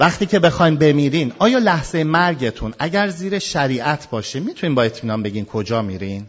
وقتی 0.00 0.26
که 0.26 0.38
بخواین 0.38 0.76
بمیرین 0.76 1.32
آیا 1.38 1.58
لحظه 1.58 2.04
مرگتون 2.04 2.74
اگر 2.78 3.08
زیر 3.08 3.38
شریعت 3.38 4.10
باشه 4.10 4.40
می‌تونین 4.40 4.74
با 4.74 4.82
اطمینان 4.82 5.22
بگین 5.22 5.44
کجا 5.44 5.82
میرین؟ 5.82 6.26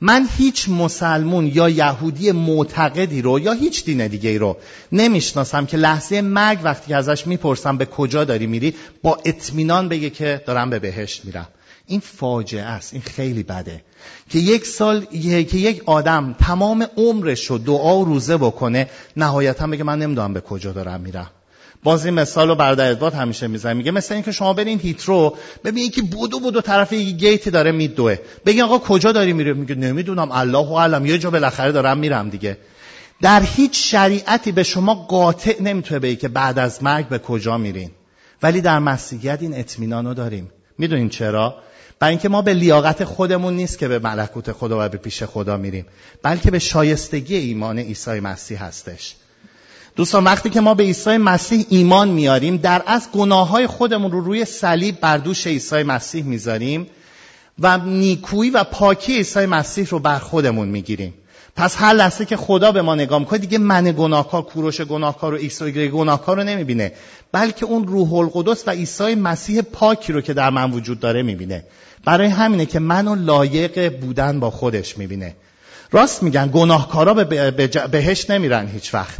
من 0.00 0.28
هیچ 0.36 0.68
مسلمون 0.68 1.46
یا 1.46 1.68
یهودی 1.68 2.32
معتقدی 2.32 3.22
رو 3.22 3.40
یا 3.40 3.52
هیچ 3.52 3.84
دین 3.84 4.06
دیگه 4.06 4.38
رو 4.38 4.56
نمی‌شناسم 4.92 5.66
که 5.66 5.76
لحظه 5.76 6.20
مرگ 6.20 6.58
وقتی 6.62 6.88
که 6.88 6.96
ازش 6.96 7.26
می‌پرسم 7.26 7.76
به 7.76 7.86
کجا 7.86 8.24
داری 8.24 8.46
میری 8.46 8.74
با 9.02 9.18
اطمینان 9.24 9.88
بگه 9.88 10.10
که 10.10 10.42
دارم 10.46 10.70
به 10.70 10.78
بهشت 10.78 11.24
میرم. 11.24 11.48
این 11.86 12.00
فاجعه 12.00 12.62
است 12.62 12.92
این 12.92 13.02
خیلی 13.02 13.42
بده. 13.42 13.84
که 14.30 14.38
یک 14.38 14.66
سال 14.66 15.04
که 15.44 15.58
یک 15.58 15.82
آدم 15.86 16.36
تمام 16.38 16.86
عمرش 16.96 17.46
رو 17.46 17.58
دعا 17.58 17.98
و 17.98 18.04
روزه 18.04 18.36
بکنه 18.36 18.88
نهایتا 19.16 19.66
بگه 19.66 19.84
من 19.84 19.98
نمی‌دونم 19.98 20.32
به 20.32 20.40
کجا 20.40 20.72
دارم 20.72 21.00
میرم. 21.00 21.30
باز 21.82 22.04
این 22.04 22.14
مثال 22.14 22.48
رو 22.48 22.54
برادر 22.54 22.90
ادوارد 22.90 23.14
همیشه 23.14 23.46
می‌زنه. 23.46 23.72
میگه 23.72 23.90
مثل 23.90 24.14
اینکه 24.14 24.32
شما 24.32 24.52
برین 24.52 24.80
هیترو 24.80 25.36
ببینید 25.64 25.92
که 25.92 26.02
بودو 26.02 26.40
بودو 26.40 26.60
طرف 26.60 26.92
یه 26.92 27.10
گیتی 27.10 27.50
داره 27.50 27.72
میدوه. 27.72 28.16
بگین 28.46 28.62
آقا 28.62 28.78
کجا 28.78 29.12
داری 29.12 29.32
میره 29.32 29.52
میگه 29.52 29.74
نمی‌دونم 29.74 30.32
الله 30.32 30.66
و 30.66 30.78
علم 30.78 31.06
یه 31.06 31.18
جا 31.18 31.30
بالاخره 31.30 31.72
دارم 31.72 31.98
میرم 31.98 32.28
دیگه. 32.28 32.58
در 33.22 33.42
هیچ 33.42 33.90
شریعتی 33.90 34.52
به 34.52 34.62
شما 34.62 34.94
قاطع 34.94 35.62
نمی‌تونه 35.62 36.00
بگه 36.00 36.16
که 36.16 36.28
بعد 36.28 36.58
از 36.58 36.82
مرگ 36.82 37.08
به 37.08 37.18
کجا 37.18 37.58
میرین. 37.58 37.90
ولی 38.42 38.60
در 38.60 38.78
مسیحیت 38.78 39.38
این 39.42 39.58
اطمینان 39.58 40.06
رو 40.06 40.14
داریم. 40.14 40.50
می‌دونین 40.78 41.08
چرا؟ 41.08 41.54
برای 41.98 42.10
اینکه 42.10 42.28
ما 42.28 42.42
به 42.42 42.54
لیاقت 42.54 43.04
خودمون 43.04 43.54
نیست 43.54 43.78
که 43.78 43.88
به 43.88 43.98
ملکوت 43.98 44.52
خدا 44.52 44.86
و 44.86 44.88
به 44.88 44.98
پیش 44.98 45.22
خدا 45.22 45.56
میریم 45.56 45.86
بلکه 46.22 46.50
به 46.50 46.58
شایستگی 46.58 47.36
ایمان 47.36 47.78
عیسی 47.78 48.20
مسیح 48.20 48.64
هستش. 48.64 49.14
دوستان 49.96 50.24
وقتی 50.24 50.50
که 50.50 50.60
ما 50.60 50.74
به 50.74 50.82
عیسی 50.82 51.16
مسیح 51.16 51.66
ایمان 51.68 52.08
میاریم 52.08 52.56
در 52.56 52.82
از 52.86 53.08
گناه 53.12 53.48
های 53.48 53.66
خودمون 53.66 54.12
رو 54.12 54.20
روی 54.20 54.44
صلیب 54.44 55.00
بر 55.00 55.18
دوش 55.18 55.46
عیسی 55.46 55.82
مسیح 55.82 56.24
می‌ذاریم 56.24 56.86
و 57.58 57.78
نیکویی 57.78 58.50
و 58.50 58.64
پاکی 58.64 59.16
عیسی 59.16 59.46
مسیح 59.46 59.86
رو 59.88 59.98
بر 59.98 60.18
خودمون 60.18 60.68
می‌گیریم. 60.68 61.14
پس 61.56 61.76
هر 61.78 61.92
لحظه 61.92 62.24
که 62.24 62.36
خدا 62.36 62.72
به 62.72 62.82
ما 62.82 62.94
نگاه 62.94 63.18
می‌کنه 63.18 63.38
دیگه 63.38 63.58
من 63.58 63.94
گناهکار 63.98 64.42
کوروش 64.42 64.80
گناهکار 64.80 65.34
و 65.34 65.36
عیسی 65.36 65.88
گناهکار 65.88 66.36
رو 66.36 66.44
نمی‌بینه. 66.44 66.92
بلکه 67.32 67.66
اون 67.66 67.86
روح 67.86 68.14
القدس 68.14 68.68
و 68.68 68.70
عیسی 68.70 69.14
مسیح 69.14 69.62
پاکی 69.62 70.12
رو 70.12 70.20
که 70.20 70.34
در 70.34 70.50
من 70.50 70.70
وجود 70.70 71.00
داره 71.00 71.22
می‌بینه. 71.22 71.64
برای 72.04 72.26
همینه 72.26 72.66
که 72.66 72.78
منو 72.78 73.14
لایق 73.14 74.00
بودن 74.00 74.40
با 74.40 74.50
خودش 74.50 74.98
می‌بینه. 74.98 75.36
راست 75.90 76.22
میگن 76.22 76.50
گناهکارا 76.54 77.14
به 77.14 77.50
بهش 77.90 78.30
نمیرن 78.30 78.68
هیچ 78.68 78.94
وقت. 78.94 79.18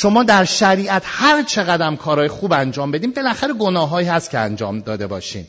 شما 0.00 0.22
در 0.22 0.44
شریعت 0.44 1.02
هر 1.06 1.42
چقدر 1.42 1.96
کارهای 1.96 2.28
خوب 2.28 2.52
انجام 2.52 2.90
بدیم 2.90 3.10
بالاخره 3.10 3.52
گناههایی 3.52 4.08
هست 4.08 4.30
که 4.30 4.38
انجام 4.38 4.80
داده 4.80 5.06
باشین. 5.06 5.46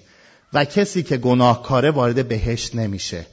و 0.54 0.66
کسی 0.66 1.04
که 1.04 1.18
گناهکاره 1.18 1.92
وارد 1.92 2.28
بهشت 2.28 2.76
نمیشه. 2.76 3.26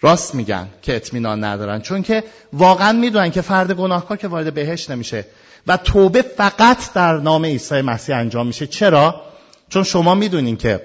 راست 0.00 0.34
میگن 0.34 0.68
که 0.82 0.96
اطمینان 0.96 1.44
ندارن 1.44 1.80
چون 1.80 2.02
که 2.02 2.24
واقعا 2.52 2.92
می‌دونن 2.92 3.30
که 3.30 3.40
فرد 3.40 3.72
گناهکار 3.72 4.16
که 4.16 4.28
وارد 4.28 4.54
بهشت 4.54 4.90
نمیشه. 4.90 5.26
و 5.66 5.76
توبه 5.76 6.22
فقط 6.22 6.92
در 6.92 7.16
نام 7.16 7.44
عیسی 7.44 7.80
مسیح 7.80 8.16
انجام 8.16 8.46
میشه. 8.46 8.66
چرا؟ 8.66 9.22
چون 9.68 9.82
شما 9.84 10.14
می‌دونین 10.14 10.56
که 10.56 10.82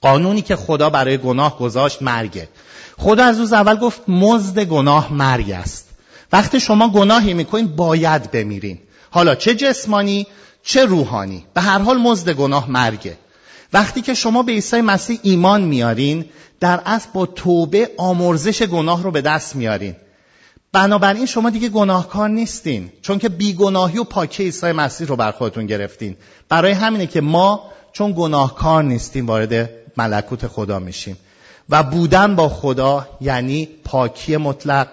قانونی 0.00 0.42
که 0.42 0.56
خدا 0.56 0.90
برای 0.90 1.18
گناه 1.18 1.58
گذاشت 1.58 2.02
مرگه. 2.02 2.48
خدا 2.98 3.24
از 3.24 3.38
روز 3.38 3.52
اول 3.52 3.76
گفت 3.76 4.00
مزد 4.08 4.64
گناه 4.64 5.12
مرگ 5.12 5.50
است. 5.50 5.87
وقتی 6.32 6.60
شما 6.60 6.88
گناهی 6.88 7.34
می‌کنین 7.34 7.66
باید 7.66 8.30
بمیرین. 8.30 8.78
حالا 9.10 9.34
چه 9.34 9.54
جسمانی 9.54 10.26
چه 10.62 10.84
روحانی. 10.84 11.44
به 11.54 11.60
هر 11.60 11.78
حال 11.78 11.98
مزد 11.98 12.30
گناه 12.30 12.70
مرگه. 12.70 13.16
وقتی 13.72 14.02
که 14.02 14.14
شما 14.14 14.42
به 14.42 14.52
عیسی 14.52 14.80
مسیح 14.80 15.18
ایمان 15.22 15.62
میارین 15.62 16.24
در 16.60 16.80
اصل 16.86 17.08
با 17.14 17.26
توبه 17.26 17.90
آمرزش 17.96 18.62
گناه 18.62 19.02
رو 19.02 19.10
به 19.10 19.20
دست 19.20 19.56
میارین. 19.56 19.96
بنابراین 20.72 21.26
شما 21.26 21.50
دیگه 21.50 21.68
گناهکار 21.68 22.28
نیستین 22.28 22.92
چون 23.02 23.18
که 23.18 23.28
بیگناهی 23.28 23.98
و 23.98 24.04
پاکی 24.04 24.42
عیسی 24.42 24.72
مسیح 24.72 25.06
رو 25.06 25.16
بر 25.16 25.32
خودتون 25.32 25.66
گرفتین. 25.66 26.16
برای 26.48 26.72
همینه 26.72 27.06
که 27.06 27.20
ما 27.20 27.70
چون 27.92 28.14
گناهکار 28.16 28.84
نیستیم 28.84 29.26
وارد 29.26 29.70
ملکوت 29.96 30.46
خدا 30.46 30.78
میشیم. 30.78 31.16
و 31.70 31.82
بودن 31.82 32.36
با 32.36 32.48
خدا 32.48 33.08
یعنی 33.20 33.68
پاکی 33.84 34.36
مطلق. 34.36 34.88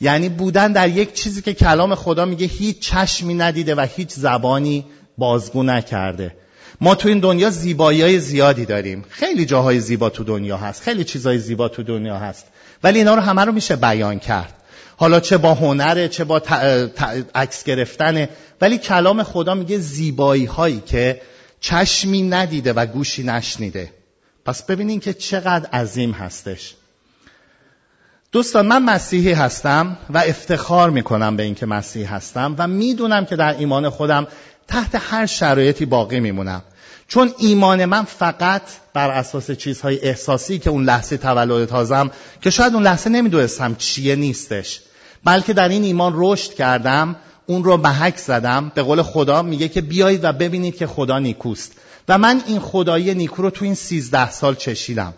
یعنی 0.00 0.28
بودن 0.28 0.72
در 0.72 0.88
یک 0.88 1.12
چیزی 1.12 1.42
که 1.42 1.54
کلام 1.54 1.94
خدا 1.94 2.24
میگه 2.24 2.46
هیچ 2.46 2.80
چشمی 2.80 3.34
ندیده 3.34 3.74
و 3.74 3.86
هیچ 3.96 4.10
زبانی 4.10 4.86
بازگو 5.18 5.62
نکرده. 5.62 6.34
ما 6.80 6.94
تو 6.94 7.08
این 7.08 7.20
دنیا 7.20 7.50
زیبایی 7.50 8.02
های 8.02 8.20
زیادی 8.20 8.64
داریم. 8.64 9.04
خیلی 9.08 9.46
جاهای 9.46 9.80
زیبا 9.80 10.10
تو 10.10 10.24
دنیا 10.24 10.56
هست. 10.56 10.82
خیلی 10.82 11.04
چیزهای 11.04 11.38
زیبا 11.38 11.68
تو 11.68 11.82
دنیا 11.82 12.18
هست. 12.18 12.46
ولی 12.82 12.98
اینا 12.98 13.14
رو 13.14 13.20
همه 13.20 13.44
رو 13.44 13.52
میشه 13.52 13.76
بیان 13.76 14.18
کرد. 14.18 14.54
حالا 14.96 15.20
چه 15.20 15.38
با 15.38 15.54
هنره 15.54 16.08
چه 16.08 16.24
با 16.24 16.42
عکس 17.34 17.64
گرفتنه. 17.64 18.28
ولی 18.60 18.78
کلام 18.78 19.22
خدا 19.22 19.54
میگه 19.54 19.78
زیبایی 19.78 20.44
هایی 20.44 20.82
که 20.86 21.20
چشمی 21.60 22.22
ندیده 22.22 22.72
و 22.72 22.86
گوشی 22.86 23.22
نشنیده. 23.22 23.90
پس 24.44 24.62
ببینین 24.62 25.00
که 25.00 25.14
چقدر 25.14 25.70
عظیم 25.70 26.10
هستش. 26.10 26.74
دوستان 28.36 28.66
من 28.66 28.82
مسیحی 28.82 29.32
هستم 29.32 29.96
و 30.10 30.18
افتخار 30.18 30.90
می‌کنم 30.90 31.36
به 31.36 31.42
اینکه 31.42 31.66
مسیحی 31.66 32.04
هستم 32.04 32.54
و 32.58 32.68
می‌دونم 32.68 33.24
که 33.24 33.36
در 33.36 33.58
ایمان 33.58 33.90
خودم 33.90 34.26
تحت 34.68 34.90
هر 34.94 35.26
شرایطی 35.26 35.86
باقی 35.86 36.20
میمونم. 36.20 36.62
چون 37.08 37.32
ایمان 37.38 37.84
من 37.84 38.04
فقط 38.04 38.62
بر 38.94 39.10
اساس 39.10 39.50
چیزهای 39.50 40.00
احساسی 40.00 40.58
که 40.58 40.70
اون 40.70 40.84
لحظه 40.84 41.16
تولد 41.16 41.68
تازم 41.68 42.10
که 42.40 42.50
شاید 42.50 42.74
اون 42.74 42.82
لحظه 42.82 43.10
نمی‌دونستم 43.10 43.74
چیه 43.74 44.16
نیستش 44.16 44.80
بلکه 45.24 45.52
در 45.52 45.68
این 45.68 45.82
ایمان 45.82 46.12
رشد 46.16 46.54
کردم 46.54 47.16
اون 47.46 47.64
رو 47.64 47.76
محک 47.76 48.16
زدم. 48.16 48.72
به 48.74 48.82
قول 48.82 49.02
خدا 49.02 49.42
میگه 49.42 49.68
که 49.68 49.80
بیایید 49.80 50.24
و 50.24 50.32
ببینید 50.32 50.76
که 50.76 50.86
خدا 50.86 51.18
نیکوست. 51.18 51.72
و 52.08 52.18
من 52.18 52.42
این 52.46 52.60
خدایی 52.60 53.14
نیکو 53.14 53.42
رو 53.42 53.50
تو 53.50 53.64
این 53.64 53.74
سیزده 53.74 54.30
سال 54.30 54.54
چشیدم. 54.54 55.14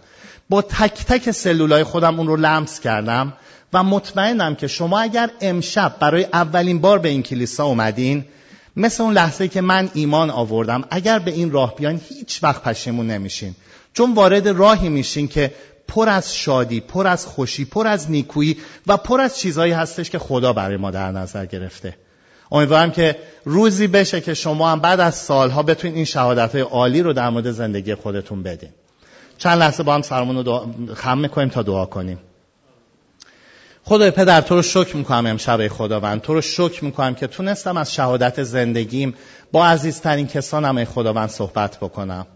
با 0.48 0.62
تک 0.62 1.04
تک 1.04 1.30
سلولای 1.30 1.84
خودم 1.84 2.18
اون 2.18 2.26
رو 2.26 2.36
لمس 2.36 2.80
کردم 2.80 3.32
و 3.72 3.82
مطمئنم 3.82 4.54
که 4.54 4.66
شما 4.66 5.00
اگر 5.00 5.30
امشب 5.40 5.96
برای 6.00 6.24
اولین 6.24 6.80
بار 6.80 6.98
به 6.98 7.08
این 7.08 7.22
کلیسا 7.22 7.64
اومدین 7.64 8.24
مثل 8.76 9.02
اون 9.02 9.14
لحظه 9.14 9.48
که 9.48 9.60
من 9.60 9.90
ایمان 9.94 10.30
آوردم 10.30 10.84
اگر 10.90 11.18
به 11.18 11.30
این 11.30 11.50
راه 11.50 11.76
بیان 11.76 12.00
هیچ 12.08 12.42
وقت 12.42 12.62
پشیمون 12.62 13.06
نمیشین. 13.06 13.54
چون 13.94 14.14
وارد 14.14 14.48
راهی 14.48 14.88
میشین 14.88 15.28
که 15.28 15.54
پر 15.88 16.08
از 16.08 16.36
شادی 16.36 16.80
پر 16.80 17.06
از 17.06 17.26
خوشی 17.26 17.64
پر 17.64 17.86
از 17.86 18.10
نیکویی 18.10 18.56
و 18.86 18.96
پر 18.96 19.20
از 19.20 19.38
چیزهایی 19.38 19.72
هستش 19.72 20.10
که 20.10 20.18
خدا 20.18 20.52
برای 20.52 20.76
ما 20.76 20.90
در 20.90 21.12
نظر 21.12 21.46
گرفته. 21.46 21.96
امیدوارم 22.52 22.90
که 22.90 23.16
روزی 23.44 23.86
بشه 23.86 24.20
که 24.20 24.34
شما 24.34 24.70
هم 24.70 24.80
بعد 24.80 25.00
از 25.00 25.14
سالها 25.14 25.62
بتونید 25.62 25.96
این 25.96 26.04
شهادت 26.04 26.56
عالی 26.56 27.02
رو 27.02 27.12
در 27.12 27.30
مورد 27.30 27.50
زندگی 27.50 27.94
خودتون 27.94 28.42
بدین. 28.42 28.70
چند 29.38 29.58
لحظه 29.58 29.82
با 29.82 29.94
هم 29.94 30.02
سرمون 30.02 30.44
رو 30.44 30.66
خم 30.94 31.18
می‌کنیم 31.18 31.48
تا 31.48 31.62
دعا 31.62 31.86
کنیم. 31.86 32.18
خدای 33.84 34.10
پدر 34.10 34.40
تو 34.40 34.54
رو 34.54 34.62
شکر 34.62 34.96
می‌کنم 34.96 35.26
امشب 35.26 35.68
خداوند. 35.68 36.20
تو 36.20 36.34
رو 36.34 36.40
شکر 36.40 36.84
می‌کنم 36.84 37.14
که 37.14 37.26
تونستم 37.26 37.76
از 37.76 37.94
شهادت 37.94 38.42
زندگیم 38.42 39.14
با 39.52 39.66
عزیزترین 39.66 40.26
کسانم 40.26 40.76
ای 40.76 40.84
خداوند 40.84 41.28
صحبت 41.28 41.76
بکنم. 41.76 42.26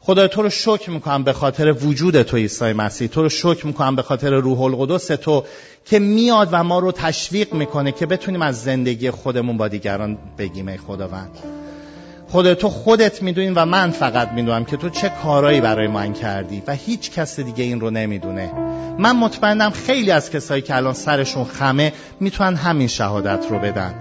خدای 0.00 0.28
تو 0.28 0.42
رو 0.42 0.50
شکر 0.50 0.90
می‌کنم 0.90 1.22
به 1.24 1.32
خاطر 1.32 1.72
وجود 1.72 2.22
تو 2.22 2.36
عیسی 2.36 2.72
مسیح. 2.72 3.08
تو 3.08 3.22
رو 3.22 3.28
شکر 3.28 3.66
می‌کنم 3.66 3.96
به 3.96 4.02
خاطر 4.02 4.30
روح 4.30 4.60
القدس 4.60 5.06
تو 5.06 5.44
که 5.84 5.98
میاد 5.98 6.48
و 6.52 6.64
ما 6.64 6.78
رو 6.78 6.92
تشویق 6.92 7.54
می‌کنه 7.54 7.92
که 7.92 8.06
بتونیم 8.06 8.42
از 8.42 8.62
زندگی 8.62 9.10
خودمون 9.10 9.56
با 9.56 9.68
دیگران 9.68 10.18
بگیم 10.38 10.68
ای 10.68 10.76
خداوند. 10.76 11.61
خودت 12.32 12.58
تو 12.58 12.68
خودت 12.68 13.22
می‌دونی 13.22 13.50
و 13.50 13.64
من 13.64 13.90
فقط 13.90 14.32
می‌دونم 14.32 14.64
که 14.64 14.76
تو 14.76 14.88
چه 14.88 15.12
کارایی 15.22 15.60
برای 15.60 15.88
من 15.88 16.12
کردی 16.12 16.62
و 16.66 16.72
هیچ 16.74 17.10
کس 17.10 17.40
دیگه 17.40 17.64
این 17.64 17.80
رو 17.80 17.90
نمی‌دونه. 17.90 18.52
من 18.98 19.16
مطمئنم 19.16 19.70
خیلی 19.70 20.10
از 20.10 20.30
کسایی 20.30 20.62
که 20.62 20.76
الان 20.76 20.94
سرشون 20.94 21.44
خمه 21.44 21.92
می‌تونن 22.20 22.56
همین 22.56 22.88
شهادت 22.88 23.46
رو 23.50 23.58
بدن. 23.58 23.94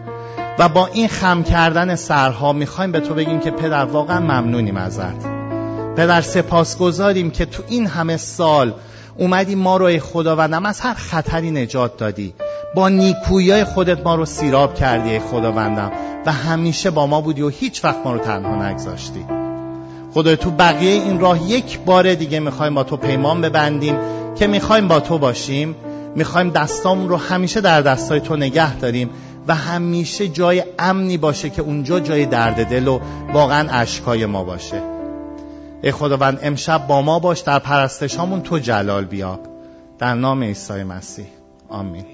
و 0.59 0.69
با 0.69 0.87
این 0.87 1.07
خم 1.07 1.43
کردن 1.43 1.95
سرها 1.95 2.53
می‌خوایم 2.53 2.91
به 2.91 2.99
تو 2.99 3.13
بگیم 3.13 3.39
که 3.39 3.51
پدر 3.51 3.85
واقعا 3.85 4.19
ممنونیم 4.19 4.77
ازت. 4.77 5.25
پدر 5.95 6.21
سپاسگزاریم 6.21 7.31
که 7.31 7.45
تو 7.45 7.63
این 7.69 7.87
همه 7.87 8.17
سال 8.17 8.73
اومدی 9.17 9.55
ما 9.55 9.77
رو 9.77 9.85
ای 9.85 9.99
خداوندم 9.99 10.65
از 10.65 10.79
هر 10.79 10.93
خطری 10.93 11.51
نجات 11.51 11.97
دادی. 11.97 12.33
با 12.75 12.89
نیکویای 12.89 13.63
خودت 13.63 14.03
ما 14.03 14.15
رو 14.15 14.25
سیراب 14.25 14.75
کردی 14.75 15.09
ای 15.09 15.19
خداوندم 15.19 15.91
و 16.25 16.31
همیشه 16.31 16.89
با 16.89 17.07
ما 17.07 17.21
بودی 17.21 17.41
و 17.41 17.49
هیچ 17.49 17.85
وقت 17.85 17.97
ما 18.05 18.13
رو 18.13 18.19
تنها 18.19 18.69
نگذاشتی. 18.69 19.25
خدای 20.13 20.37
تو 20.37 20.51
بقیه 20.51 20.91
این 20.91 21.19
راه 21.19 21.51
یک 21.51 21.79
بار 21.79 22.13
دیگه 22.13 22.39
می‌خوایم 22.39 22.75
با 22.75 22.83
تو 22.83 22.97
پیمان 22.97 23.41
ببندیم 23.41 23.95
که 24.35 24.47
می‌خوایم 24.47 24.87
با 24.87 24.99
تو 24.99 25.17
باشیم. 25.17 25.75
می‌خوایم 26.15 26.49
دستامون 26.49 27.09
رو 27.09 27.17
همیشه 27.17 27.61
در 27.61 27.81
دستای 27.81 28.19
تو 28.19 28.35
نگه 28.35 28.75
داریم 28.75 29.09
و 29.47 29.55
همیشه 29.55 30.27
جای 30.27 30.63
امنی 30.79 31.17
باشه 31.17 31.49
که 31.49 31.61
اونجا 31.61 31.99
جای 31.99 32.25
درد 32.25 32.65
دل 32.65 32.87
و 32.87 32.99
واقعا 33.33 33.69
اشکای 33.69 34.25
ما 34.25 34.43
باشه. 34.43 35.00
ای 35.83 35.91
خداوند 35.91 36.39
امشب 36.41 36.87
با 36.87 37.01
ما 37.01 37.19
باش 37.19 37.39
در 37.39 37.59
پرستشامون 37.59 38.41
تو 38.41 38.59
جلال 38.59 39.05
بیاب. 39.05 39.39
در 39.99 40.13
نام 40.15 40.43
عیسی 40.43 40.83
مسیح. 40.83 41.27
آمین. 41.69 42.05